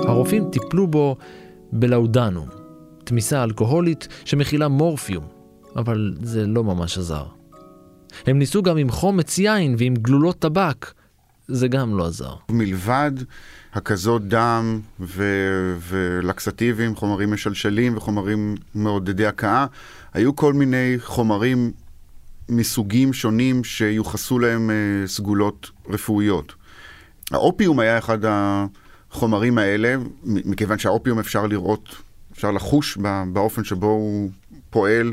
הרופאים 0.09 0.51
טיפלו 0.51 0.87
בו 0.87 1.16
בלאודנום, 1.72 2.49
תמיסה 3.05 3.44
אלכוהולית 3.44 4.09
שמכילה 4.25 4.68
מורפיום, 4.68 5.25
אבל 5.77 6.14
זה 6.22 6.46
לא 6.46 6.64
ממש 6.64 6.99
עזר. 6.99 7.36
הם 8.27 8.39
ניסו 8.39 8.63
גם 8.63 8.77
עם 8.77 8.91
חומץ 8.91 9.39
יין 9.39 9.75
ועם 9.79 9.95
גלולות 9.95 10.39
טבק, 10.39 10.93
זה 11.49 11.69
גם 11.69 11.97
לא 11.97 12.07
עזר. 12.07 12.35
מלבד 12.51 13.13
הקזות 13.75 14.29
דם 14.29 14.81
ו- 15.01 15.77
ולקסטיבים, 15.89 16.97
חומרים 16.97 17.33
משלשלים 17.33 17.97
וחומרים 17.97 18.55
מעודדי 18.75 19.27
הקאה, 19.27 19.67
היו 20.15 20.37
כל 20.37 20.53
מיני 20.53 20.95
חומרים 20.99 21.73
מסוגים 22.49 23.13
שונים 23.13 23.65
שיוחסו 23.65 24.39
להם 24.39 24.71
uh, 24.71 25.09
סגולות 25.09 25.71
רפואיות. 25.89 26.55
האופיום 27.31 27.81
היה 27.81 27.99
אחד 27.99 28.19
החומרים 28.25 29.59
האלה, 29.59 29.97
מכיוון 30.25 30.79
שהאופיום 30.79 31.19
אפשר 31.19 31.47
לראות, 31.47 31.97
אפשר 32.33 32.51
לחוש 32.51 32.99
באופן 33.33 33.65
שבו 33.65 33.87
הוא 33.87 34.31
פועל 34.71 35.13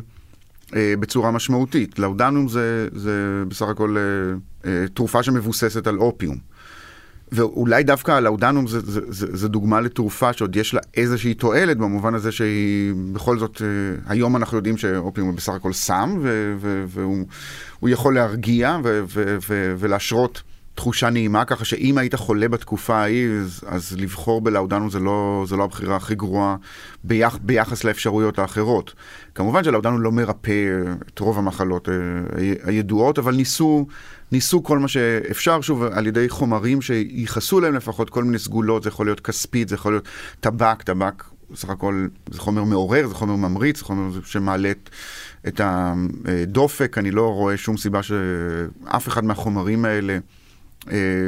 בצורה 0.76 1.32
משמעותית. 1.32 2.00
לאודנום 2.00 2.48
זה, 2.48 2.88
זה 2.92 3.44
בסך 3.48 3.66
הכל 3.66 3.98
uh, 3.98 4.66
uh, 4.66 4.68
תרופה 4.94 5.24
שמבוססת 5.24 5.88
על 5.88 5.98
אופיום. 5.98 6.38
ואולי 7.34 7.84
דווקא 7.84 8.12
הלאודנום 8.12 8.68
זה, 8.68 8.80
זה, 8.80 9.02
זה, 9.08 9.28
זה 9.38 9.48
דוגמה 9.48 9.82
לתרופה 9.82 10.34
שעוד 10.34 10.56
יש 10.56 10.74
לה 10.74 10.82
איזושהי 10.98 11.34
תועלת, 11.34 11.78
במובן 11.78 12.16
הזה 12.16 12.32
שהיא 12.32 12.94
בכל 13.14 13.40
זאת, 13.40 13.62
אה, 13.62 13.68
היום 14.08 14.36
אנחנו 14.36 14.58
יודעים 14.58 14.78
שאופיום 14.78 15.28
הוא 15.28 15.36
בסך 15.36 15.54
הכל 15.54 15.74
סם, 15.74 16.20
והוא 16.88 17.90
יכול 17.90 18.16
להרגיע 18.16 18.78
ו, 18.84 19.04
ו, 19.08 19.38
ו, 19.50 19.76
ולהשרות 19.80 20.42
תחושה 20.76 21.10
נעימה, 21.10 21.46
ככה 21.46 21.66
שאם 21.66 21.98
היית 21.98 22.16
חולה 22.16 22.48
בתקופה 22.48 22.96
ההיא, 22.96 23.30
אז, 23.30 23.62
אז 23.68 23.96
לבחור 24.00 24.42
בלאודנום 24.42 24.90
זה 24.90 25.00
לא, 25.00 25.46
זה 25.48 25.56
לא 25.56 25.64
הבחירה 25.64 25.96
הכי 25.96 26.16
גרועה 26.16 26.56
ביח, 27.04 27.40
ביחס 27.42 27.84
לאפשרויות 27.84 28.40
האחרות. 28.40 28.94
כמובן 29.36 29.64
שלאודנום 29.64 30.02
לא 30.02 30.12
מרפא 30.12 30.82
את 31.14 31.20
רוב 31.20 31.38
המחלות 31.38 31.90
אה, 31.90 31.94
הידועות, 32.64 33.20
אבל 33.20 33.36
ניסו... 33.36 33.88
ניסו 34.32 34.64
כל 34.64 34.80
מה 34.80 34.88
שאפשר, 34.88 35.62
שוב, 35.62 35.84
על 35.84 36.08
ידי 36.08 36.30
חומרים 36.30 36.82
שייחסו 36.82 37.60
להם 37.60 37.76
לפחות 37.76 38.10
כל 38.10 38.24
מיני 38.24 38.40
סגולות, 38.40 38.84
זה 38.84 38.90
יכול 38.90 39.06
להיות 39.06 39.20
כספית, 39.20 39.70
זה 39.70 39.76
יכול 39.76 39.94
להיות 39.94 40.08
טבק, 40.40 40.82
טבק 40.82 41.24
סך 41.56 41.70
הכל 41.70 42.08
זה 42.32 42.40
חומר 42.40 42.64
מעורר, 42.64 43.08
זה 43.08 43.14
חומר 43.14 43.36
ממריץ, 43.36 43.78
זה 43.78 43.86
חומר 43.86 44.22
שמעלה 44.26 44.72
את, 44.72 44.90
את 45.48 45.62
הדופק, 45.64 46.98
אני 46.98 47.12
לא 47.12 47.34
רואה 47.34 47.58
שום 47.58 47.78
סיבה 47.78 48.04
שאף 48.04 49.08
אחד 49.08 49.24
מהחומרים 49.24 49.86
האלה 49.86 50.14
אה, 50.14 50.20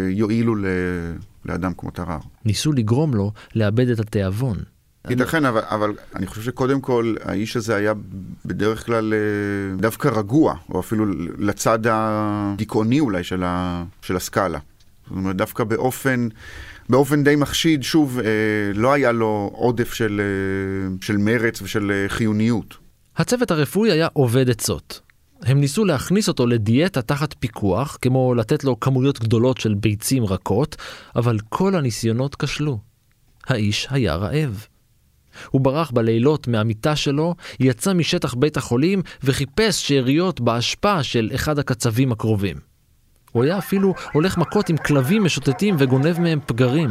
יועילו 0.09 0.55
ל, 0.55 0.65
לאדם 1.45 1.71
כמו 1.77 1.91
טרר. 1.91 2.17
ניסו 2.45 2.71
לגרום 2.71 3.13
לו 3.13 3.31
לאבד 3.55 3.89
את 3.89 3.99
התיאבון. 3.99 4.57
ייתכן, 5.09 5.45
אבל, 5.45 5.61
אבל 5.69 5.93
אני 6.15 6.27
חושב 6.27 6.41
שקודם 6.41 6.81
כל 6.81 7.15
האיש 7.23 7.57
הזה 7.57 7.75
היה 7.75 7.93
בדרך 8.45 8.85
כלל 8.85 9.13
אה, 9.13 9.77
דווקא 9.77 10.07
רגוע, 10.07 10.55
או 10.69 10.79
אפילו 10.79 11.05
לצד 11.37 11.79
הדיכאוני 11.89 12.99
אולי 12.99 13.23
של, 13.23 13.43
ה, 13.43 13.83
של 14.01 14.15
הסקאלה. 14.15 14.59
זאת 15.07 15.17
אומרת, 15.17 15.35
דווקא 15.35 15.63
באופן, 15.63 16.27
באופן 16.89 17.23
די 17.23 17.35
מחשיד, 17.35 17.83
שוב, 17.83 18.19
אה, 18.19 18.25
לא 18.73 18.93
היה 18.93 19.11
לו 19.11 19.51
עודף 19.53 19.93
של, 19.93 20.21
אה, 20.21 20.95
של 21.01 21.17
מרץ 21.17 21.61
ושל 21.61 22.05
חיוניות. 22.07 22.77
הצוות 23.17 23.51
הרפואי 23.51 23.91
היה 23.91 24.07
עובד 24.13 24.49
עצות. 24.49 25.01
הם 25.43 25.59
ניסו 25.59 25.85
להכניס 25.85 26.27
אותו 26.27 26.47
לדיאטה 26.47 27.01
תחת 27.01 27.35
פיקוח, 27.39 27.97
כמו 28.01 28.35
לתת 28.35 28.63
לו 28.63 28.79
כמויות 28.79 29.19
גדולות 29.19 29.57
של 29.57 29.73
ביצים 29.73 30.25
רכות, 30.25 30.75
אבל 31.15 31.37
כל 31.49 31.75
הניסיונות 31.75 32.35
כשלו. 32.35 32.79
האיש 33.47 33.87
היה 33.89 34.15
רעב. 34.15 34.65
הוא 35.49 35.61
ברח 35.61 35.91
בלילות 35.91 36.47
מהמיטה 36.47 36.95
שלו, 36.95 37.35
יצא 37.59 37.93
משטח 37.93 38.33
בית 38.33 38.57
החולים 38.57 39.01
וחיפש 39.23 39.87
שאריות 39.87 40.41
באשפה 40.41 41.03
של 41.03 41.29
אחד 41.35 41.59
הקצבים 41.59 42.11
הקרובים. 42.11 42.57
הוא 43.31 43.43
היה 43.43 43.57
אפילו 43.57 43.93
הולך 44.13 44.37
מכות 44.37 44.69
עם 44.69 44.77
כלבים 44.77 45.23
משוטטים 45.23 45.75
וגונב 45.79 46.19
מהם 46.19 46.39
פגרים. 46.45 46.89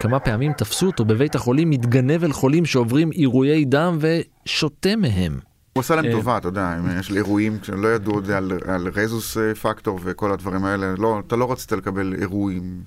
כמה 0.00 0.20
פעמים 0.20 0.52
תפסו 0.52 0.86
אותו 0.86 1.04
בבית 1.04 1.34
החולים 1.34 1.70
מתגנב 1.70 2.24
אל 2.24 2.32
חולים 2.32 2.66
שעוברים 2.66 3.10
עירויי 3.10 3.64
דם 3.64 3.98
ושותה 4.00 4.96
מהם. 4.96 5.40
הוא 5.72 5.80
עושה 5.80 5.96
להם 5.96 6.04
אה, 6.04 6.12
טובה, 6.12 6.36
אתה 6.36 6.48
יודע, 6.48 6.76
יש 7.00 7.10
לי 7.10 7.16
אירועים 7.16 7.58
שלא 7.62 7.88
ידעו 7.88 8.14
עוד 8.14 8.30
על, 8.30 8.52
על 8.66 8.88
רזוס 8.94 9.36
אה, 9.36 9.54
פקטור 9.54 10.00
וכל 10.02 10.32
הדברים 10.32 10.64
האלה, 10.64 10.94
לא, 10.98 11.20
אתה 11.26 11.36
לא 11.36 11.52
רצית 11.52 11.72
לקבל 11.72 12.14
אירועים 12.20 12.82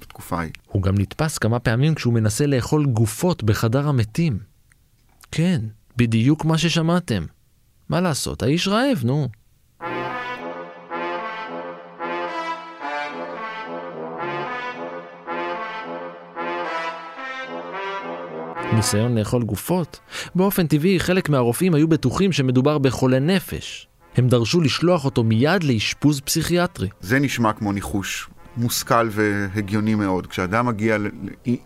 בתקופה 0.00 0.38
ההיא. 0.38 0.52
הוא 0.66 0.82
גם 0.82 0.94
נתפס 0.98 1.38
כמה 1.38 1.58
פעמים 1.58 1.94
כשהוא 1.94 2.14
מנסה 2.14 2.46
לאכול 2.46 2.86
גופות 2.86 3.42
בחדר 3.44 3.88
המתים. 3.88 4.38
כן, 5.30 5.60
בדיוק 5.96 6.44
מה 6.44 6.58
ששמעתם. 6.58 7.24
מה 7.88 8.00
לעשות, 8.00 8.42
האיש 8.42 8.68
רעב, 8.68 9.00
נו. 9.04 9.28
ניסיון 18.74 19.18
לאכול 19.18 19.42
גופות? 19.42 20.00
באופן 20.34 20.66
טבעי, 20.66 21.00
חלק 21.00 21.28
מהרופאים 21.28 21.74
היו 21.74 21.88
בטוחים 21.88 22.32
שמדובר 22.32 22.78
בחולה 22.78 23.18
נפש. 23.18 23.88
הם 24.16 24.28
דרשו 24.28 24.60
לשלוח 24.60 25.04
אותו 25.04 25.24
מיד 25.24 25.64
לאשפוז 25.64 26.20
פסיכיאטרי. 26.20 26.88
זה 27.00 27.18
נשמע 27.18 27.52
כמו 27.52 27.72
ניחוש 27.72 28.28
מושכל 28.56 29.08
והגיוני 29.10 29.94
מאוד. 29.94 30.26
כשאדם 30.26 30.66
מגיע, 30.66 30.96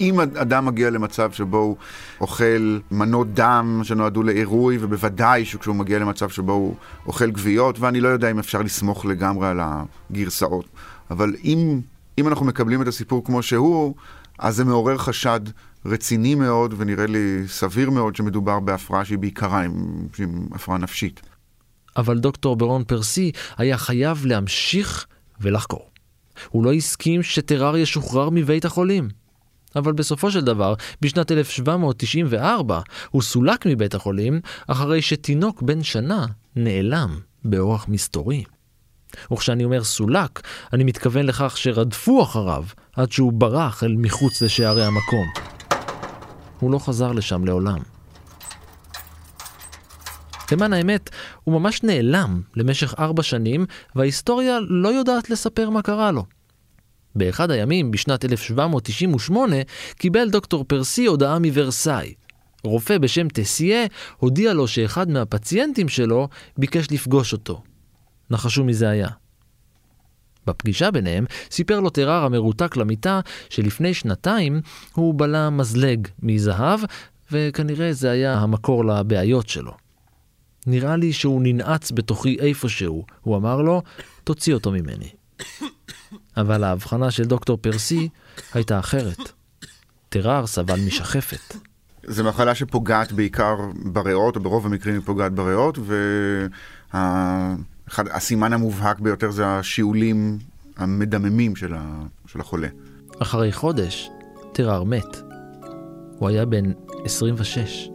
אם 0.01 0.21
אדם 0.21 0.67
מגיע 0.67 0.91
למצב 0.91 1.33
שבו 1.33 1.59
הוא 1.59 1.77
אוכל 2.21 2.79
מנות 2.91 3.35
דם 3.35 3.81
שנועדו 3.83 4.23
לעירוי, 4.23 4.79
ובוודאי 4.81 5.45
שכשהוא 5.45 5.77
מגיע 5.77 5.99
למצב 5.99 6.29
שבו 6.29 6.53
הוא 6.53 6.75
אוכל 7.07 7.31
גוויות, 7.31 7.79
ואני 7.79 8.01
לא 8.01 8.09
יודע 8.09 8.31
אם 8.31 8.39
אפשר 8.39 8.63
לסמוך 8.63 9.07
לגמרי 9.07 9.49
על 9.49 9.61
הגרסאות. 9.63 10.65
אבל 11.11 11.35
אם, 11.45 11.81
אם 12.19 12.29
אנחנו 12.29 12.47
מקבלים 12.47 12.83
את 12.83 12.89
הסיפור 12.89 13.25
כמו 13.25 13.43
שהוא, 13.43 13.95
אז 14.39 14.57
זה 14.57 14.65
מעורר 14.65 14.99
חשד 14.99 15.41
רציני 15.87 16.35
מאוד, 16.35 16.75
ונראה 16.79 17.07
לי 17.07 17.43
סביר 17.47 17.91
מאוד 17.91 18.17
שמדובר 18.17 18.61
בהפרעה 18.61 19.05
שהיא 19.05 19.19
בעיקרה 19.19 19.65
עם, 19.65 20.07
עם 20.19 20.49
הפרעה 20.53 20.79
נפשית. 20.79 21.21
אבל 21.97 22.19
דוקטור 22.19 22.57
ברון 22.57 22.85
פרסי 22.85 23.33
היה 23.57 23.79
חייב 23.79 24.27
להמשיך 24.27 25.07
ולחקור. 25.41 25.91
הוא 26.49 26.65
לא 26.65 26.73
הסכים 26.73 27.23
שטרר 27.23 27.77
ישוחרר 27.77 28.31
מבית 28.31 28.65
החולים. 28.65 29.09
אבל 29.77 29.93
בסופו 29.93 30.31
של 30.31 30.41
דבר, 30.41 30.75
בשנת 31.01 31.33
1794 31.33 32.81
הוא 33.11 33.23
סולק 33.23 33.67
מבית 33.67 33.95
החולים 33.95 34.41
אחרי 34.67 35.03
שתינוק 35.03 35.63
בן 35.63 35.83
שנה 35.83 36.27
נעלם 36.57 37.19
באורח 37.45 37.89
מסתורי. 37.89 38.45
וכשאני 39.33 39.65
אומר 39.65 39.85
סולק, 39.85 40.41
אני 40.73 40.85
מתכוון 40.85 41.27
לכך 41.27 41.57
שרדפו 41.57 42.23
אחריו 42.23 42.65
עד 42.97 43.13
שהוא 43.13 43.33
ברח 43.33 43.85
אל 43.85 43.95
מחוץ 43.99 44.43
לשערי 44.43 44.85
המקום. 44.85 45.58
הוא 46.61 46.71
לא 46.71 46.79
חזר 46.79 47.13
לשם 47.13 47.45
לעולם. 47.45 47.79
למען 50.53 50.73
האמת, 50.73 51.11
הוא 51.45 51.61
ממש 51.61 51.83
נעלם 51.83 52.43
למשך 52.57 52.95
ארבע 52.99 53.23
שנים, 53.23 53.67
וההיסטוריה 53.95 54.59
לא 54.69 54.89
יודעת 54.89 55.31
לספר 55.31 55.71
מה 55.71 55.83
קרה 55.83 56.11
לו. 56.11 56.25
באחד 57.15 57.51
הימים, 57.51 57.91
בשנת 57.91 58.25
1798, 58.25 59.57
קיבל 59.95 60.31
דוקטור 60.31 60.65
פרסי 60.65 61.07
הודעה 61.07 61.39
מוורסאי. 61.39 62.15
רופא 62.65 62.99
בשם 62.99 63.29
טסיה 63.29 63.87
הודיע 64.17 64.53
לו 64.53 64.69
שאחד 64.69 65.11
מהפציינטים 65.11 65.89
שלו 65.89 66.29
ביקש 66.59 66.87
לפגוש 66.91 67.33
אותו. 67.33 67.63
נחשו 68.31 68.65
מי 68.65 68.75
זה 68.75 68.89
היה. 68.89 69.09
בפגישה 70.49 70.91
ביניהם 70.91 71.25
סיפר 71.51 71.81
לו 71.81 71.91
טרר 71.91 72.25
המרותק 72.25 72.77
למיטה 72.77 73.21
שלפני 73.51 73.95
שנתיים 73.95 74.61
הוא 74.95 75.15
בלע 75.17 75.51
מזלג 75.51 76.09
מזהב, 76.23 76.81
וכנראה 77.33 77.93
זה 77.93 78.11
היה 78.11 78.35
המקור 78.35 78.85
לבעיות 78.85 79.49
שלו. 79.49 79.73
נראה 80.67 80.97
לי 80.97 81.13
שהוא 81.13 81.41
ננעץ 81.45 81.93
בתוכי 81.93 82.37
איפשהו, 82.41 83.05
הוא 83.21 83.37
אמר 83.37 83.63
לו, 83.63 83.83
תוציא 84.25 84.55
אותו 84.55 84.71
ממני. 84.71 85.09
אבל 86.41 86.65
ההבחנה 86.65 87.11
של 87.11 87.25
דוקטור 87.25 87.59
פרסי 87.61 88.09
הייתה 88.55 88.79
אחרת. 88.79 89.33
טרר 90.09 90.47
סבל 90.47 90.81
משחפת. 90.87 91.57
זו 92.07 92.25
מחלה 92.25 92.55
שפוגעת 92.55 93.13
בעיקר 93.13 93.57
בריאות, 93.85 94.37
או 94.37 94.41
ברוב 94.41 94.67
המקרים 94.67 94.95
היא 94.95 95.03
פוגעת 95.05 95.33
בריאות, 95.33 95.79
והסימן 97.97 98.53
המובהק 98.53 99.01
ביותר 99.01 99.31
זה 99.31 99.47
השיעולים 99.47 100.39
המדממים 100.77 101.57
של, 101.57 101.75
ה... 101.75 102.03
של 102.27 102.41
החולה. 102.41 102.69
אחרי 103.19 103.53
חודש, 103.53 104.11
טרר 104.53 104.85
מת. 104.85 105.17
הוא 106.19 106.29
היה 106.29 106.45
בן 106.45 106.73
26. 107.05 107.89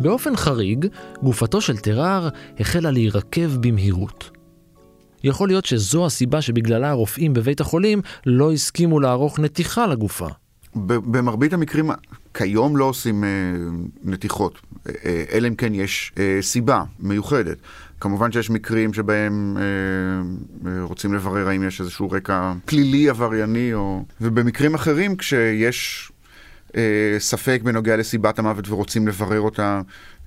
באופן 0.00 0.36
חריג, 0.36 0.86
גופתו 1.22 1.60
של 1.60 1.76
טרר 1.76 2.28
החלה 2.60 2.90
להירקב 2.90 3.56
במהירות. 3.60 4.35
יכול 5.26 5.48
להיות 5.48 5.64
שזו 5.64 6.06
הסיבה 6.06 6.42
שבגללה 6.42 6.90
הרופאים 6.90 7.34
בבית 7.34 7.60
החולים 7.60 8.00
לא 8.26 8.52
הסכימו 8.52 9.00
לערוך 9.00 9.38
נתיחה 9.38 9.86
לגופה. 9.86 10.28
במרבית 10.86 11.52
המקרים 11.52 11.90
כיום 12.34 12.76
לא 12.76 12.84
עושים 12.84 13.24
אה, 13.24 13.28
נתיחות, 14.04 14.60
אה, 14.88 14.92
אה, 15.04 15.24
אלא 15.32 15.48
אם 15.48 15.54
כן 15.54 15.74
יש 15.74 16.12
אה, 16.18 16.38
סיבה 16.40 16.82
מיוחדת. 17.00 17.56
כמובן 18.00 18.32
שיש 18.32 18.50
מקרים 18.50 18.92
שבהם 18.92 19.56
אה, 19.56 19.62
אה, 20.70 20.82
רוצים 20.82 21.14
לברר 21.14 21.48
האם 21.48 21.68
יש 21.68 21.80
איזשהו 21.80 22.10
רקע 22.10 22.52
פלילי 22.64 23.08
עברייני, 23.08 23.74
או... 23.74 24.04
ובמקרים 24.20 24.74
אחרים 24.74 25.16
כשיש 25.16 26.12
אה, 26.76 27.16
ספק 27.18 27.60
בנוגע 27.64 27.96
לסיבת 27.96 28.38
המוות 28.38 28.68
ורוצים 28.68 29.08
לברר 29.08 29.40
אותה 29.40 29.80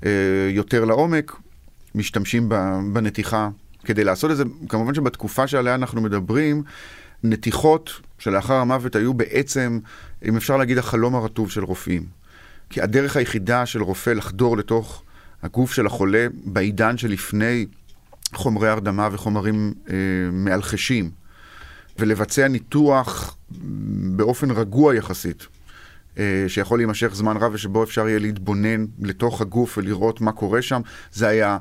אה, 0.06 0.12
יותר 0.52 0.86
לעומק, 0.86 1.36
משתמשים 1.96 2.50
בנתיחה 2.94 3.50
כדי 3.86 4.04
לעשות 4.04 4.32
את 4.32 4.38
זה. 4.38 4.44
כמובן 4.70 4.94
שבתקופה 4.94 5.48
שעליה 5.48 5.76
אנחנו 5.76 6.02
מדברים, 6.02 6.64
נתיחות 7.24 7.92
שלאחר 8.20 8.54
המוות 8.54 8.96
היו 8.96 9.14
בעצם, 9.14 9.80
אם 10.26 10.38
אפשר 10.38 10.58
להגיד, 10.58 10.78
החלום 10.78 11.16
הרטוב 11.16 11.52
של 11.52 11.64
רופאים. 11.64 12.06
כי 12.70 12.82
הדרך 12.82 13.16
היחידה 13.16 13.66
של 13.66 13.82
רופא 13.82 14.10
לחדור 14.10 14.58
לתוך 14.58 15.04
הגוף 15.44 15.74
של 15.74 15.86
החולה 15.86 16.28
בעידן 16.46 16.98
שלפני 16.98 17.66
חומרי 18.34 18.70
הרדמה 18.70 19.10
וחומרים 19.12 19.74
אה, 19.90 19.96
מאלחשים, 20.32 21.12
ולבצע 22.00 22.48
ניתוח 22.48 23.38
באופן 24.16 24.52
רגוע 24.52 24.96
יחסית, 24.96 25.48
אה, 26.18 26.46
שיכול 26.48 26.80
להימשך 26.80 27.12
זמן 27.14 27.38
רב 27.38 27.52
ושבו 27.54 27.84
אפשר 27.84 28.08
יהיה 28.08 28.20
להתבונן 28.20 28.86
לתוך 29.00 29.42
הגוף 29.42 29.78
ולראות 29.78 30.22
מה 30.22 30.32
קורה 30.32 30.62
שם, 30.62 30.82
זה 31.12 31.28
היה 31.28 31.58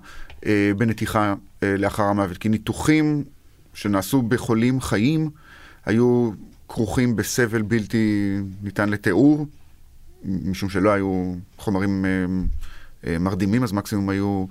אה, 0.47 0.72
בנתיחה 0.76 1.34
אה, 1.62 1.76
לאחר 1.76 2.03
המוות. 2.03 2.39
כי 2.39 2.49
ניתוחים 2.49 3.24
שנעשו 3.74 4.22
בחולים 4.22 4.80
חיים 4.80 5.30
היו 5.86 6.30
כרוכים 6.68 7.16
בסבל 7.16 7.62
בלתי 7.62 8.36
ניתן 8.62 8.89
לתיאור, 8.89 9.47
משום 10.24 10.68
שלא 10.68 10.91
היו 10.91 11.34
חומרים 11.59 12.05
מרדימים, 13.05 13.62
אז 13.62 13.72
מקסימום 13.72 14.09
היו 14.09 14.47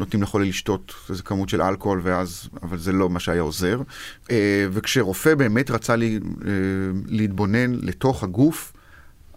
נותנים 0.00 0.22
לחולה 0.22 0.44
לשתות 0.44 0.94
איזה 1.10 1.22
כמות 1.22 1.48
של 1.48 1.62
אלכוהול, 1.62 2.00
ואז, 2.02 2.48
אבל 2.62 2.78
זה 2.78 2.92
לא 2.92 3.10
מה 3.10 3.20
שהיה 3.20 3.42
עוזר. 3.42 3.80
אה, 4.30 4.66
וכשרופא 4.70 5.34
באמת 5.34 5.70
רצה 5.70 5.96
לי, 5.96 6.20
אה, 6.46 6.50
להתבונן 7.06 7.74
לתוך 7.74 8.22
הגוף, 8.22 8.72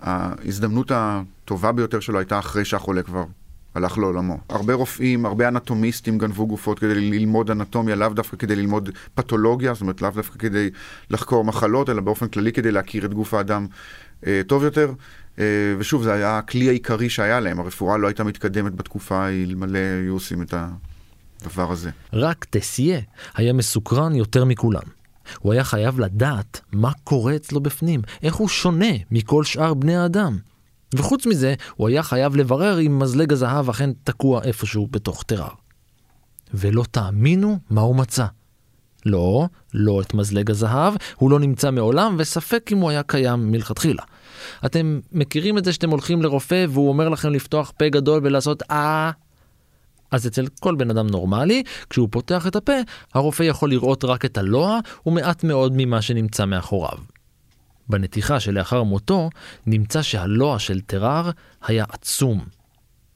ההזדמנות 0.01 0.91
הטובה 0.95 1.71
ביותר 1.71 1.99
שלו 1.99 2.19
הייתה 2.19 2.39
אחרי 2.39 2.65
שהחולה 2.65 3.03
כבר 3.03 3.25
הלך 3.75 3.97
לעולמו. 3.97 4.37
הרבה 4.49 4.73
רופאים, 4.73 5.25
הרבה 5.25 5.47
אנטומיסטים 5.47 6.17
גנבו 6.17 6.47
גופות 6.47 6.79
כדי 6.79 6.95
ללמוד 6.95 7.51
אנטומיה, 7.51 7.95
לאו 7.95 8.09
דווקא 8.09 8.37
כדי 8.37 8.55
ללמוד 8.55 8.89
פתולוגיה, 9.15 9.73
זאת 9.73 9.81
אומרת 9.81 10.01
לאו 10.01 10.09
דווקא 10.09 10.39
כדי 10.39 10.69
לחקור 11.09 11.43
מחלות, 11.43 11.89
אלא 11.89 12.01
באופן 12.01 12.27
כללי 12.27 12.51
כדי 12.51 12.71
להכיר 12.71 13.05
את 13.05 13.13
גוף 13.13 13.33
האדם 13.33 13.67
אה, 14.27 14.41
טוב 14.47 14.63
יותר. 14.63 14.93
אה, 15.39 15.45
ושוב, 15.77 16.03
זה 16.03 16.13
היה 16.13 16.37
הכלי 16.37 16.69
העיקרי 16.69 17.09
שהיה 17.09 17.39
להם, 17.39 17.59
הרפואה 17.59 17.97
לא 17.97 18.07
הייתה 18.07 18.23
מתקדמת 18.23 18.75
בתקופה 18.75 19.27
אלמלא 19.27 19.79
היו 20.03 20.13
עושים 20.13 20.41
את 20.41 20.53
הדבר 21.41 21.71
הזה. 21.71 21.89
רק 22.13 22.45
טסיה 22.45 22.99
היה 23.35 23.53
מסוקרן 23.53 24.15
יותר 24.15 24.45
מכולם. 24.45 24.83
הוא 25.39 25.53
היה 25.53 25.63
חייב 25.63 25.99
לדעת 25.99 26.61
מה 26.71 26.91
קורה 27.03 27.35
אצלו 27.35 27.59
בפנים, 27.59 28.01
איך 28.23 28.35
הוא 28.35 28.47
שונה 28.47 28.91
מכל 29.11 29.43
שאר 29.43 29.73
בני 29.73 29.95
האדם. 29.95 30.37
וחוץ 30.95 31.25
מזה, 31.25 31.53
הוא 31.75 31.87
היה 31.87 32.03
חייב 32.03 32.35
לברר 32.35 32.79
אם 32.79 32.99
מזלג 32.99 33.33
הזהב 33.33 33.69
אכן 33.69 33.89
תקוע 34.03 34.43
איפשהו 34.43 34.87
בתוך 34.91 35.23
טרר. 35.23 35.49
ולא 36.53 36.83
תאמינו 36.91 37.57
מה 37.69 37.81
הוא 37.81 37.95
מצא. 37.95 38.25
לא, 39.05 39.47
לא 39.73 40.01
את 40.01 40.13
מזלג 40.13 40.51
הזהב, 40.51 40.93
הוא 41.15 41.31
לא 41.31 41.39
נמצא 41.39 41.71
מעולם, 41.71 42.15
וספק 42.19 42.69
אם 42.71 42.77
הוא 42.77 42.89
היה 42.89 43.03
קיים 43.03 43.51
מלכתחילה. 43.51 44.03
אתם 44.65 44.99
מכירים 45.11 45.57
את 45.57 45.65
זה 45.65 45.73
שאתם 45.73 45.89
הולכים 45.89 46.21
לרופא 46.21 46.65
והוא 46.69 46.89
אומר 46.89 47.09
לכם 47.09 47.29
לפתוח 47.29 47.71
פה 47.77 47.89
גדול 47.89 48.19
ולעשות 48.23 48.63
אה... 48.71 49.11
אז 50.11 50.27
אצל 50.27 50.47
כל 50.59 50.75
בן 50.75 50.89
אדם 50.89 51.07
נורמלי, 51.07 51.63
כשהוא 51.89 52.07
פותח 52.11 52.47
את 52.47 52.55
הפה, 52.55 52.73
הרופא 53.13 53.43
יכול 53.43 53.69
לראות 53.69 54.03
רק 54.03 54.25
את 54.25 54.37
הלוע 54.37 54.79
ומעט 55.05 55.43
מאוד 55.43 55.73
ממה 55.75 56.01
שנמצא 56.01 56.45
מאחוריו. 56.45 56.97
בנתיחה 57.91 58.39
שלאחר 58.39 58.83
מותו, 58.83 59.29
נמצא 59.65 60.01
שהלוע 60.01 60.59
של 60.59 60.81
טרר 60.81 61.31
היה 61.61 61.85
עצום. 61.89 62.45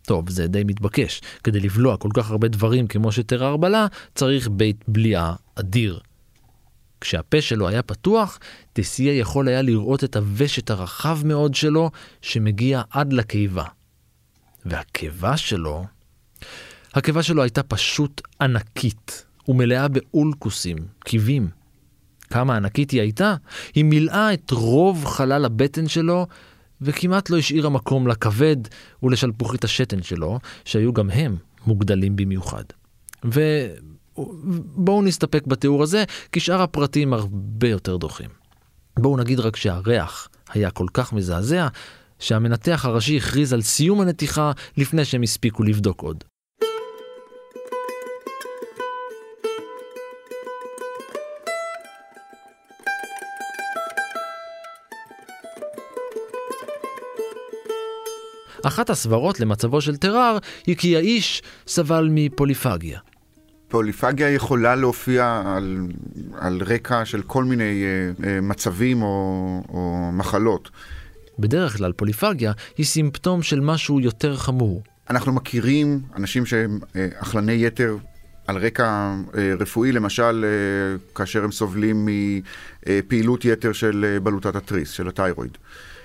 טוב, 0.05 0.29
זה 0.29 0.47
די 0.47 0.63
מתבקש. 0.63 1.21
כדי 1.43 1.59
לבלוע 1.59 1.97
כל 1.97 2.09
כך 2.13 2.31
הרבה 2.31 2.47
דברים 2.47 2.87
כמו 2.87 3.11
שטרר 3.11 3.57
בלע, 3.57 3.85
צריך 4.15 4.47
בית 4.47 4.83
בליעה 4.87 5.35
אדיר. 5.55 5.99
כשהפה 7.01 7.41
שלו 7.41 7.67
היה 7.67 7.83
פתוח, 7.83 8.39
טסיה 8.73 9.13
יכול 9.13 9.47
היה 9.47 9.61
לראות 9.61 10.03
את 10.03 10.15
הוושט 10.15 10.69
הרחב 10.69 11.19
מאוד 11.25 11.55
שלו, 11.55 11.91
שמגיע 12.21 12.81
עד 12.89 13.13
לקיבה. 13.13 13.65
והקיבה 14.65 15.37
שלו... 15.37 15.85
הקיבה 16.93 17.23
שלו 17.23 17.41
הייתה 17.41 17.63
פשוט 17.63 18.21
ענקית, 18.41 19.25
ומלאה 19.47 19.87
באולקוסים, 19.87 20.77
קיבים. 20.99 21.49
כמה 22.35 22.55
ענקית 22.55 22.91
היא 22.91 23.01
הייתה? 23.01 23.35
היא 23.75 23.83
מילאה 23.83 24.33
את 24.33 24.51
רוב 24.51 25.05
חלל 25.05 25.45
הבטן 25.45 25.87
שלו, 25.87 26.27
וכמעט 26.81 27.29
לא 27.29 27.37
השאירה 27.37 27.69
מקום 27.69 28.07
לכבד 28.07 28.55
ולשלפוחית 29.03 29.63
השתן 29.63 30.03
שלו, 30.03 30.39
שהיו 30.65 30.93
גם 30.93 31.09
הם 31.09 31.37
מוגדלים 31.65 32.15
במיוחד. 32.15 32.63
ובואו 33.23 35.01
נסתפק 35.01 35.47
בתיאור 35.47 35.83
הזה, 35.83 36.03
כי 36.31 36.39
שאר 36.39 36.61
הפרטים 36.61 37.13
הרבה 37.13 37.69
יותר 37.69 37.97
דוחים. 37.97 38.29
בואו 38.99 39.17
נגיד 39.17 39.39
רק 39.39 39.55
שהריח 39.55 40.29
היה 40.53 40.71
כל 40.71 40.87
כך 40.93 41.13
מזעזע, 41.13 41.67
שהמנתח 42.19 42.85
הראשי 42.85 43.17
הכריז 43.17 43.53
על 43.53 43.61
סיום 43.61 44.01
הנתיחה 44.01 44.51
לפני 44.77 45.05
שהם 45.05 45.23
הספיקו 45.23 45.63
לבדוק 45.63 46.01
עוד. 46.01 46.23
אחת 58.67 58.89
הסברות 58.89 59.39
למצבו 59.39 59.81
של 59.81 59.97
טרר 59.97 60.37
היא 60.67 60.75
כי 60.75 60.95
האיש 60.95 61.43
סבל 61.67 62.09
מפוליפגיה. 62.11 62.99
פוליפגיה 63.67 64.29
יכולה 64.29 64.75
להופיע 64.75 65.41
על, 65.45 65.87
על 66.39 66.61
רקע 66.65 67.05
של 67.05 67.21
כל 67.21 67.43
מיני 67.43 67.83
uh, 67.83 68.21
uh, 68.21 68.25
מצבים 68.41 69.01
או, 69.01 69.63
או 69.69 70.09
מחלות. 70.13 70.69
בדרך 71.39 71.77
כלל 71.77 71.91
פוליפגיה 71.91 72.51
היא 72.77 72.85
סימפטום 72.85 73.43
של 73.43 73.59
משהו 73.59 73.99
יותר 73.99 74.37
חמור. 74.37 74.83
אנחנו 75.09 75.33
מכירים 75.33 76.01
אנשים 76.15 76.45
שהם 76.45 76.79
uh, 76.81 76.97
אכלני 77.15 77.65
יתר 77.65 77.97
על 78.47 78.57
רקע 78.57 79.15
uh, 79.31 79.35
רפואי, 79.59 79.91
למשל 79.91 80.45
uh, 80.45 81.15
כאשר 81.15 81.43
הם 81.43 81.51
סובלים 81.51 82.07
מפעילות 82.07 83.45
יתר 83.45 83.73
של 83.73 84.17
uh, 84.17 84.23
בלוטת 84.23 84.55
התריס, 84.55 84.91
של 84.91 85.07
התיירואיד. 85.07 85.57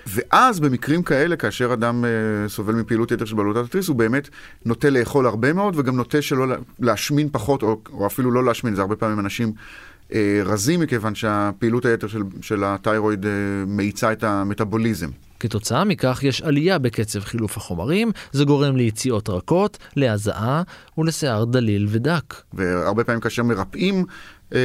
ואז 0.07 0.59
במקרים 0.59 1.03
כאלה, 1.03 1.35
כאשר 1.35 1.73
אדם 1.73 2.03
uh, 2.03 2.49
סובל 2.49 2.73
מפעילות 2.73 3.11
יתר 3.11 3.25
של 3.25 3.35
בלוטת 3.35 3.65
התריס, 3.65 3.87
הוא 3.87 3.95
באמת 3.95 4.29
נוטה 4.65 4.89
לאכול 4.89 5.25
הרבה 5.25 5.53
מאוד, 5.53 5.79
וגם 5.79 5.95
נוטה 5.95 6.21
שלא 6.21 6.55
להשמין 6.79 7.29
פחות, 7.31 7.63
או, 7.63 7.81
או 7.93 8.05
אפילו 8.07 8.31
לא 8.31 8.45
להשמין, 8.45 8.75
זה 8.75 8.81
הרבה 8.81 8.95
פעמים 8.95 9.19
אנשים 9.19 9.53
uh, 10.09 10.13
רזים, 10.45 10.79
מכיוון 10.79 11.15
שהפעילות 11.15 11.85
היתר 11.85 12.07
של, 12.07 12.21
של 12.41 12.63
התיירואיד 12.63 13.23
uh, 13.23 13.27
מאיצה 13.67 14.11
את 14.11 14.23
המטאבוליזם. 14.23 15.09
כתוצאה 15.41 15.83
מכך 15.83 16.19
יש 16.23 16.41
עלייה 16.41 16.79
בקצב 16.79 17.19
חילוף 17.19 17.57
החומרים, 17.57 18.11
זה 18.31 18.43
גורם 18.43 18.75
ליציאות 18.75 19.29
רכות, 19.29 19.77
להזעה 19.95 20.63
ולשיער 20.97 21.45
דליל 21.45 21.87
ודק. 21.89 22.35
והרבה 22.53 23.03
פעמים 23.03 23.21
כאשר 23.21 23.43
מרפאים, 23.43 24.05
אה, 24.53 24.59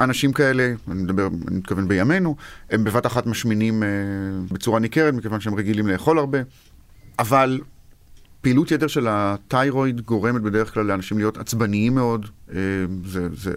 אנשים 0.00 0.32
כאלה, 0.32 0.72
אני 0.90 1.02
מדבר, 1.02 1.26
אני 1.48 1.56
מתכוון 1.56 1.88
בימינו, 1.88 2.36
הם 2.70 2.84
בבת 2.84 3.06
אחת 3.06 3.26
משמינים 3.26 3.82
אה, 3.82 3.88
בצורה 4.52 4.80
ניכרת, 4.80 5.14
מכיוון 5.14 5.40
שהם 5.40 5.54
רגילים 5.54 5.86
לאכול 5.86 6.18
הרבה, 6.18 6.38
אבל 7.18 7.60
פעילות 8.40 8.70
יתר 8.70 8.86
של 8.86 9.06
התיירואיד 9.10 10.00
גורמת 10.00 10.42
בדרך 10.42 10.74
כלל 10.74 10.86
לאנשים 10.86 11.18
להיות 11.18 11.38
עצבניים 11.38 11.94
מאוד, 11.94 12.26
אה, 12.52 12.56
זה, 13.04 13.28
זה 13.34 13.52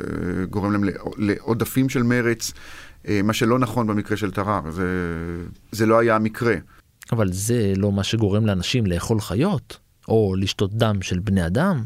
גורם 0.50 0.72
להם 0.72 0.84
לעודפים 1.18 1.90
של 1.90 2.04
מרץ, 2.04 2.54
אה, 3.08 3.22
מה 3.24 3.34
שלא 3.34 3.60
נכון 3.60 3.88
במקרה 3.88 4.18
של 4.18 4.32
טרר, 4.32 4.72
זה, 4.72 4.86
זה 5.72 5.86
לא 5.86 6.00
היה 6.00 6.16
המקרה. 6.16 6.56
אבל 7.12 7.32
זה 7.32 7.74
לא 7.76 7.92
מה 7.92 8.04
שגורם 8.04 8.46
לאנשים 8.46 8.86
לאכול 8.86 9.20
חיות, 9.20 9.78
או 10.08 10.36
לשתות 10.38 10.74
דם 10.74 11.02
של 11.02 11.20
בני 11.20 11.46
אדם, 11.46 11.84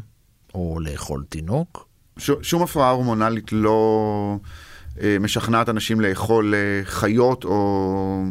או 0.54 0.78
לאכול 0.80 1.24
תינוק. 1.28 1.91
ש, 2.18 2.30
שום 2.42 2.62
הפרעה 2.62 2.90
הורמונלית 2.90 3.52
לא 3.52 4.36
אה, 5.00 5.16
משכנעת 5.20 5.68
אנשים 5.68 6.00
לאכול 6.00 6.54
אה, 6.54 6.84
חיות 6.84 7.44
או 7.44 8.24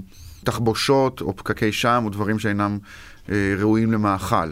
תחבושות 0.44 1.22
או 1.22 1.36
פקקי 1.36 1.72
שם 1.72 2.02
או 2.06 2.10
דברים 2.10 2.40
שאינם 2.40 2.80
אה, 3.32 3.56
ראויים 3.60 3.92
למאכל. 3.92 4.52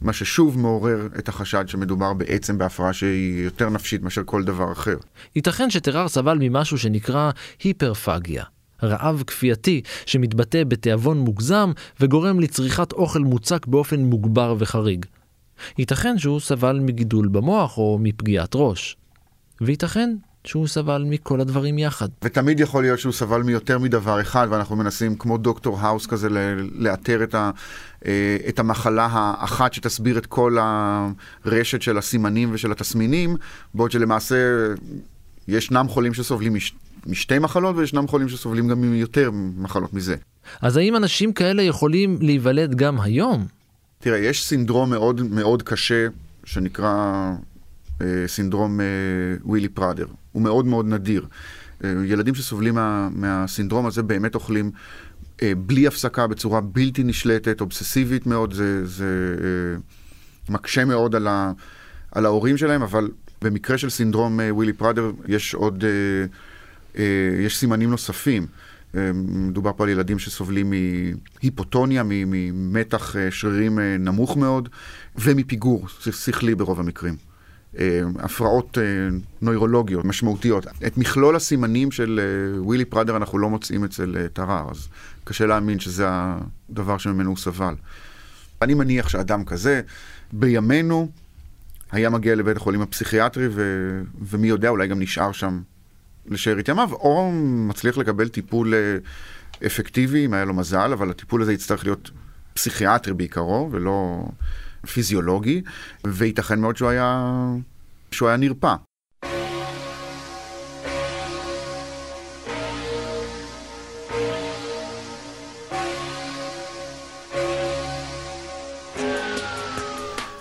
מה 0.00 0.12
ששוב 0.12 0.58
מעורר 0.58 1.08
את 1.18 1.28
החשד 1.28 1.68
שמדובר 1.68 2.12
בעצם 2.12 2.58
בהפרעה 2.58 2.92
שהיא 2.92 3.44
יותר 3.44 3.70
נפשית 3.70 4.02
מאשר 4.02 4.22
כל 4.24 4.44
דבר 4.44 4.72
אחר. 4.72 4.96
ייתכן 5.36 5.70
שטרר 5.70 6.08
סבל 6.08 6.38
ממשהו 6.40 6.78
שנקרא 6.78 7.30
היפרפגיה, 7.62 8.44
רעב 8.82 9.22
כפייתי 9.26 9.82
שמתבטא 10.06 10.64
בתיאבון 10.64 11.18
מוגזם 11.18 11.72
וגורם 12.00 12.40
לצריכת 12.40 12.92
אוכל 12.92 13.18
מוצק 13.20 13.66
באופן 13.66 14.00
מוגבר 14.00 14.54
וחריג. 14.58 15.06
ייתכן 15.78 16.18
שהוא 16.18 16.40
סבל 16.40 16.80
מגידול 16.80 17.28
במוח 17.28 17.78
או 17.78 17.98
מפגיעת 18.00 18.50
ראש. 18.54 18.96
וייתכן 19.60 20.10
שהוא 20.44 20.66
סבל 20.66 21.04
מכל 21.06 21.40
הדברים 21.40 21.78
יחד. 21.78 22.08
ותמיד 22.24 22.60
יכול 22.60 22.82
להיות 22.82 22.98
שהוא 22.98 23.12
סבל 23.12 23.42
מיותר 23.42 23.78
מדבר 23.78 24.20
אחד, 24.20 24.46
ואנחנו 24.50 24.76
מנסים 24.76 25.16
כמו 25.16 25.38
דוקטור 25.38 25.80
האוס 25.80 26.06
כזה 26.06 26.28
לאתר 26.72 27.22
את, 27.22 27.34
ה, 27.34 27.50
אה, 28.06 28.36
את 28.48 28.58
המחלה 28.58 29.08
האחת 29.10 29.72
שתסביר 29.72 30.18
את 30.18 30.26
כל 30.26 30.56
הרשת 30.60 31.82
של 31.82 31.98
הסימנים 31.98 32.48
ושל 32.52 32.72
התסמינים, 32.72 33.36
בעוד 33.74 33.90
שלמעשה 33.90 34.36
ישנם 35.48 35.86
חולים 35.88 36.14
שסובלים 36.14 36.54
מש, 36.54 36.74
משתי 37.06 37.38
מחלות 37.38 37.76
וישנם 37.76 38.08
חולים 38.08 38.28
שסובלים 38.28 38.68
גם 38.68 38.80
מיותר 38.80 39.30
מחלות 39.56 39.94
מזה. 39.94 40.16
אז 40.62 40.76
האם 40.76 40.96
אנשים 40.96 41.32
כאלה 41.32 41.62
יכולים 41.62 42.18
להיוולד 42.20 42.74
גם 42.74 43.00
היום? 43.00 43.46
תראה, 44.02 44.18
יש 44.18 44.46
סינדרום 44.46 44.90
מאוד 44.90 45.22
מאוד 45.22 45.62
קשה 45.62 46.06
שנקרא 46.44 47.32
אה, 48.00 48.24
סינדרום 48.26 48.80
אה, 48.80 48.86
ווילי 49.44 49.68
פראדר. 49.68 50.06
הוא 50.32 50.42
מאוד 50.42 50.66
מאוד 50.66 50.86
נדיר. 50.86 51.26
אה, 51.84 51.94
ילדים 52.04 52.34
שסובלים 52.34 52.74
מה, 52.74 53.08
מהסינדרום 53.12 53.86
הזה 53.86 54.02
באמת 54.02 54.34
אוכלים 54.34 54.70
אה, 55.42 55.52
בלי 55.56 55.86
הפסקה, 55.86 56.26
בצורה 56.26 56.60
בלתי 56.60 57.02
נשלטת, 57.02 57.60
אובססיבית 57.60 58.26
מאוד, 58.26 58.52
זה, 58.52 58.86
זה 58.86 59.36
אה, 59.40 59.80
מקשה 60.48 60.84
מאוד 60.84 61.14
על, 61.14 61.26
ה, 61.26 61.52
על 62.12 62.26
ההורים 62.26 62.56
שלהם, 62.56 62.82
אבל 62.82 63.08
במקרה 63.42 63.78
של 63.78 63.90
סינדרום 63.90 64.40
אה, 64.40 64.54
ווילי 64.54 64.72
פראדר 64.72 65.10
יש 65.28 65.54
עוד, 65.54 65.84
אה, 65.84 65.90
אה, 66.98 67.44
יש 67.44 67.56
סימנים 67.56 67.90
נוספים. 67.90 68.46
אה, 68.96 69.10
מדובר 69.14 69.70
פה 69.76 69.84
על 69.84 69.90
ילדים 69.90 70.18
שסובלים 70.18 70.72
מהיפוטוניה, 71.42 72.02
ממתח 72.06 73.16
אה, 73.16 73.30
שרירים 73.30 73.78
נמוך 73.78 74.36
מאוד, 74.36 74.68
ומפיגור 75.16 75.86
שכלי 75.88 76.54
ברוב 76.54 76.80
המקרים. 76.80 77.16
הפרעות 78.18 78.78
נוירולוגיות 79.42 80.04
משמעותיות. 80.04 80.66
את 80.86 80.98
מכלול 80.98 81.36
הסימנים 81.36 81.90
של 81.90 82.20
ווילי 82.58 82.84
פראדר 82.84 83.16
אנחנו 83.16 83.38
לא 83.38 83.50
מוצאים 83.50 83.84
אצל 83.84 84.26
טרר, 84.32 84.70
אז 84.70 84.88
קשה 85.24 85.46
להאמין 85.46 85.78
שזה 85.78 86.04
הדבר 86.08 86.98
שממנו 86.98 87.30
הוא 87.30 87.36
סבל. 87.36 87.74
אני 88.62 88.74
מניח 88.74 89.08
שאדם 89.08 89.44
כזה, 89.44 89.80
בימינו, 90.32 91.08
היה 91.92 92.10
מגיע 92.10 92.34
לבית 92.34 92.56
החולים 92.56 92.80
הפסיכיאטרי, 92.80 93.48
ו... 93.50 93.62
ומי 94.20 94.48
יודע, 94.48 94.68
אולי 94.68 94.88
גם 94.88 95.00
נשאר 95.00 95.32
שם 95.32 95.60
לשארית 96.30 96.68
ימיו, 96.68 96.92
או 96.92 97.30
מצליח 97.68 97.98
לקבל 97.98 98.28
טיפול 98.28 98.74
אה, 98.74 98.96
אפקטיבי, 99.66 100.26
אם 100.26 100.34
היה 100.34 100.44
לו 100.44 100.54
מזל, 100.54 100.92
אבל 100.92 101.10
הטיפול 101.10 101.42
הזה 101.42 101.52
יצטרך 101.52 101.84
להיות 101.84 102.10
פסיכיאטרי 102.54 103.14
בעיקרו, 103.14 103.68
ולא 103.70 104.24
פיזיולוגי, 104.92 105.62
וייתכן 106.04 106.60
מאוד 106.60 106.76
שהוא 106.76 106.88
היה, 106.88 107.34
שהוא 108.10 108.28
היה 108.28 108.36
נרפא. 108.36 108.74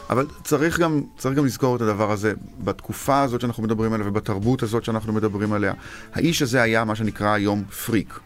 אבל 0.10 0.26
צריך 0.44 0.80
גם, 0.80 1.02
צריך 1.18 1.38
גם 1.38 1.46
לזכור 1.46 1.76
את 1.76 1.82
הדבר 1.82 2.12
הזה 2.12 2.34
בתקופה 2.64 3.22
הזאת 3.22 3.42
שאנחנו 3.42 3.64
מדברים 3.64 3.94
עליה 3.94 4.08
ובתרבות 4.08 4.64
הזאת 4.64 4.84
שאנחנו 4.84 5.14
מדברים 5.14 5.54
עליה. 5.54 5.74
האיש 6.14 6.42
הזה 6.42 6.62
היה 6.62 6.84
מה 6.84 6.96
שנקרא 6.96 7.34
היום 7.34 7.64
פריק. 7.64 8.20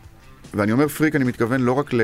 ואני 0.53 0.71
אומר 0.71 0.87
פריק, 0.87 1.15
אני 1.15 1.23
מתכוון 1.23 1.61
לא 1.61 1.71
רק 1.71 1.93
ל... 1.93 2.01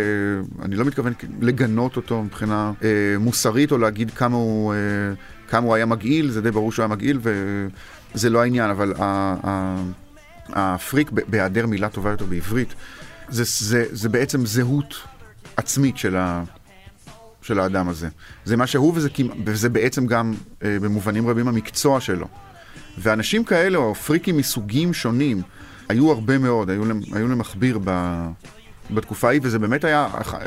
אני 0.62 0.76
לא 0.76 0.86
מתכוון 0.86 1.14
לגנות 1.42 1.96
אותו 1.96 2.24
מבחינה 2.24 2.72
אה, 2.84 2.90
מוסרית 3.20 3.72
או 3.72 3.78
להגיד 3.78 4.12
כמה 4.12 4.36
הוא, 4.36 4.74
אה, 4.74 4.78
כמה 5.50 5.66
הוא 5.66 5.76
היה 5.76 5.86
מגעיל, 5.86 6.32
זה 6.32 6.42
די 6.42 6.52
ברור 6.52 6.72
שהוא 6.72 6.84
היה 6.84 6.96
מגעיל 6.96 7.20
וזה 7.22 8.30
לא 8.30 8.42
העניין, 8.42 8.70
אבל 8.70 8.94
הפריק, 10.50 11.12
בהיעדר 11.12 11.68
מילה 11.68 11.90
טובה 11.90 12.10
יותר 12.10 12.26
בעברית, 12.26 12.74
זה, 13.30 13.44
זה, 13.46 13.86
זה 13.92 14.10
בעצם 14.10 14.46
זהות 14.46 14.96
עצמית 15.58 15.98
של, 15.98 16.16
ה, 16.16 16.44
של 17.50 17.60
האדם 17.60 17.90
הזה. 17.90 18.08
זה 18.46 18.58
מה 18.58 18.68
שהוא, 18.68 18.94
וזה, 18.96 19.10
וזה 19.46 19.70
בעצם 19.70 20.08
גם 20.08 20.34
אה, 20.64 20.78
במובנים 20.82 21.28
רבים 21.28 21.48
המקצוע 21.48 22.02
שלו. 22.02 22.28
ואנשים 22.98 23.44
כאלה, 23.44 23.78
או 23.78 23.96
פריקים 23.96 24.38
מסוגים 24.38 24.94
שונים, 24.94 25.42
היו 25.90 26.12
הרבה 26.12 26.38
מאוד, 26.38 26.70
היו, 26.70 26.84
היו 27.14 27.28
למכביר 27.28 27.80
ב... 27.84 27.90
בתקופה 28.92 29.28
ההיא, 29.28 29.40
וזה 29.44 29.60
באמת 29.60 29.84
היה 29.84 30.08
אח, 30.22 30.34
אה, 30.34 30.40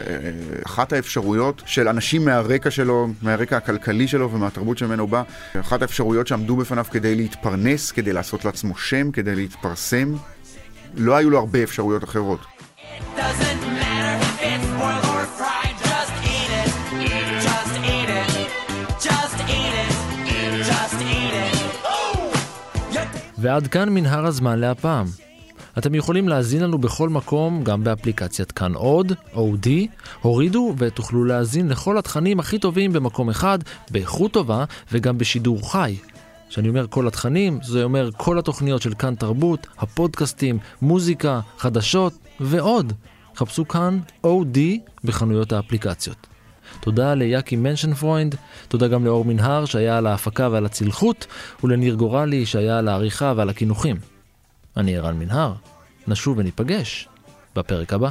אחת 0.67 0.93
האפשרויות 0.93 1.63
של 1.67 1.89
אנשים 1.89 2.25
מהרקע 2.25 2.71
שלו, 2.71 3.09
מהרקע 3.23 3.57
הכלכלי 3.57 4.09
שלו 4.09 4.31
ומהתרבות 4.31 4.79
שממנו 4.79 5.07
בא, 5.07 5.23
אחת 5.61 5.83
האפשרויות 5.83 6.27
שעמדו 6.27 6.57
בפניו 6.57 6.85
כדי 6.91 7.15
להתפרנס, 7.15 7.93
כדי 7.93 8.13
לעשות 8.13 8.45
לעצמו 8.45 8.77
שם, 8.77 9.11
כדי 9.11 9.35
להתפרסם. 9.35 10.15
לא 10.97 11.17
היו 11.17 11.31
לו 11.31 11.39
הרבה 11.39 11.63
אפשרויות 11.63 12.05
אחרות. 12.05 12.41
It 13.17 13.92
ועד 23.43 23.67
כאן 23.67 23.89
מנהר 23.89 24.27
הזמן 24.27 24.59
להפעם. 24.59 25.07
אתם 25.79 25.95
יכולים 25.95 26.29
להאזין 26.29 26.63
לנו 26.63 26.79
בכל 26.79 27.09
מקום, 27.09 27.65
גם 27.65 27.85
באפליקציית 27.85 28.53
כאן 28.53 28.75
עוד, 28.75 29.13
OD, 29.35 29.69
הורידו 30.21 30.75
ותוכלו 30.79 31.25
להאזין 31.25 31.69
לכל 31.69 31.99
התכנים 31.99 32.41
הכי 32.41 32.59
טובים 32.59 32.93
במקום 32.93 33.31
אחד, 33.31 33.59
באיכות 33.91 34.33
טובה 34.33 34.65
וגם 34.93 35.19
בשידור 35.19 35.73
חי. 35.73 35.97
כשאני 36.49 36.69
אומר 36.69 36.87
כל 36.91 37.07
התכנים, 37.09 37.59
זה 37.63 37.85
אומר 37.85 38.11
כל 38.17 38.39
התוכניות 38.39 38.83
של 38.83 38.95
כאן 38.95 39.15
תרבות, 39.15 39.67
הפודקאסטים, 39.79 40.59
מוזיקה, 40.83 41.41
חדשות 41.59 42.13
ועוד. 42.41 42.93
חפשו 43.37 43.69
כאן 43.69 44.01
OD 44.27 44.59
בחנויות 45.05 45.53
האפליקציות. 45.53 46.32
תודה 46.83 47.15
ליאקי 47.15 47.57
מנשנפרוינד, 47.57 48.35
תודה 48.69 48.89
גם 48.89 49.05
לאור 49.05 49.25
מנהר 49.25 49.65
שהיה 49.65 49.99
על 49.99 50.07
ההפקה 50.07 50.49
ועל 50.53 50.67
הצלחות, 50.67 51.27
ולניר 51.65 51.95
גורלי 51.95 52.47
שהיה 52.47 52.79
על 52.79 52.89
העריכה 52.89 53.33
ועל 53.37 53.49
הקינוחים. 53.49 53.97
אני 54.77 54.97
ערן 54.97 55.19
מנהר, 55.19 55.53
נשוב 56.09 56.39
וניפגש 56.39 57.09
בפרק 57.57 57.93
הבא. 57.93 58.11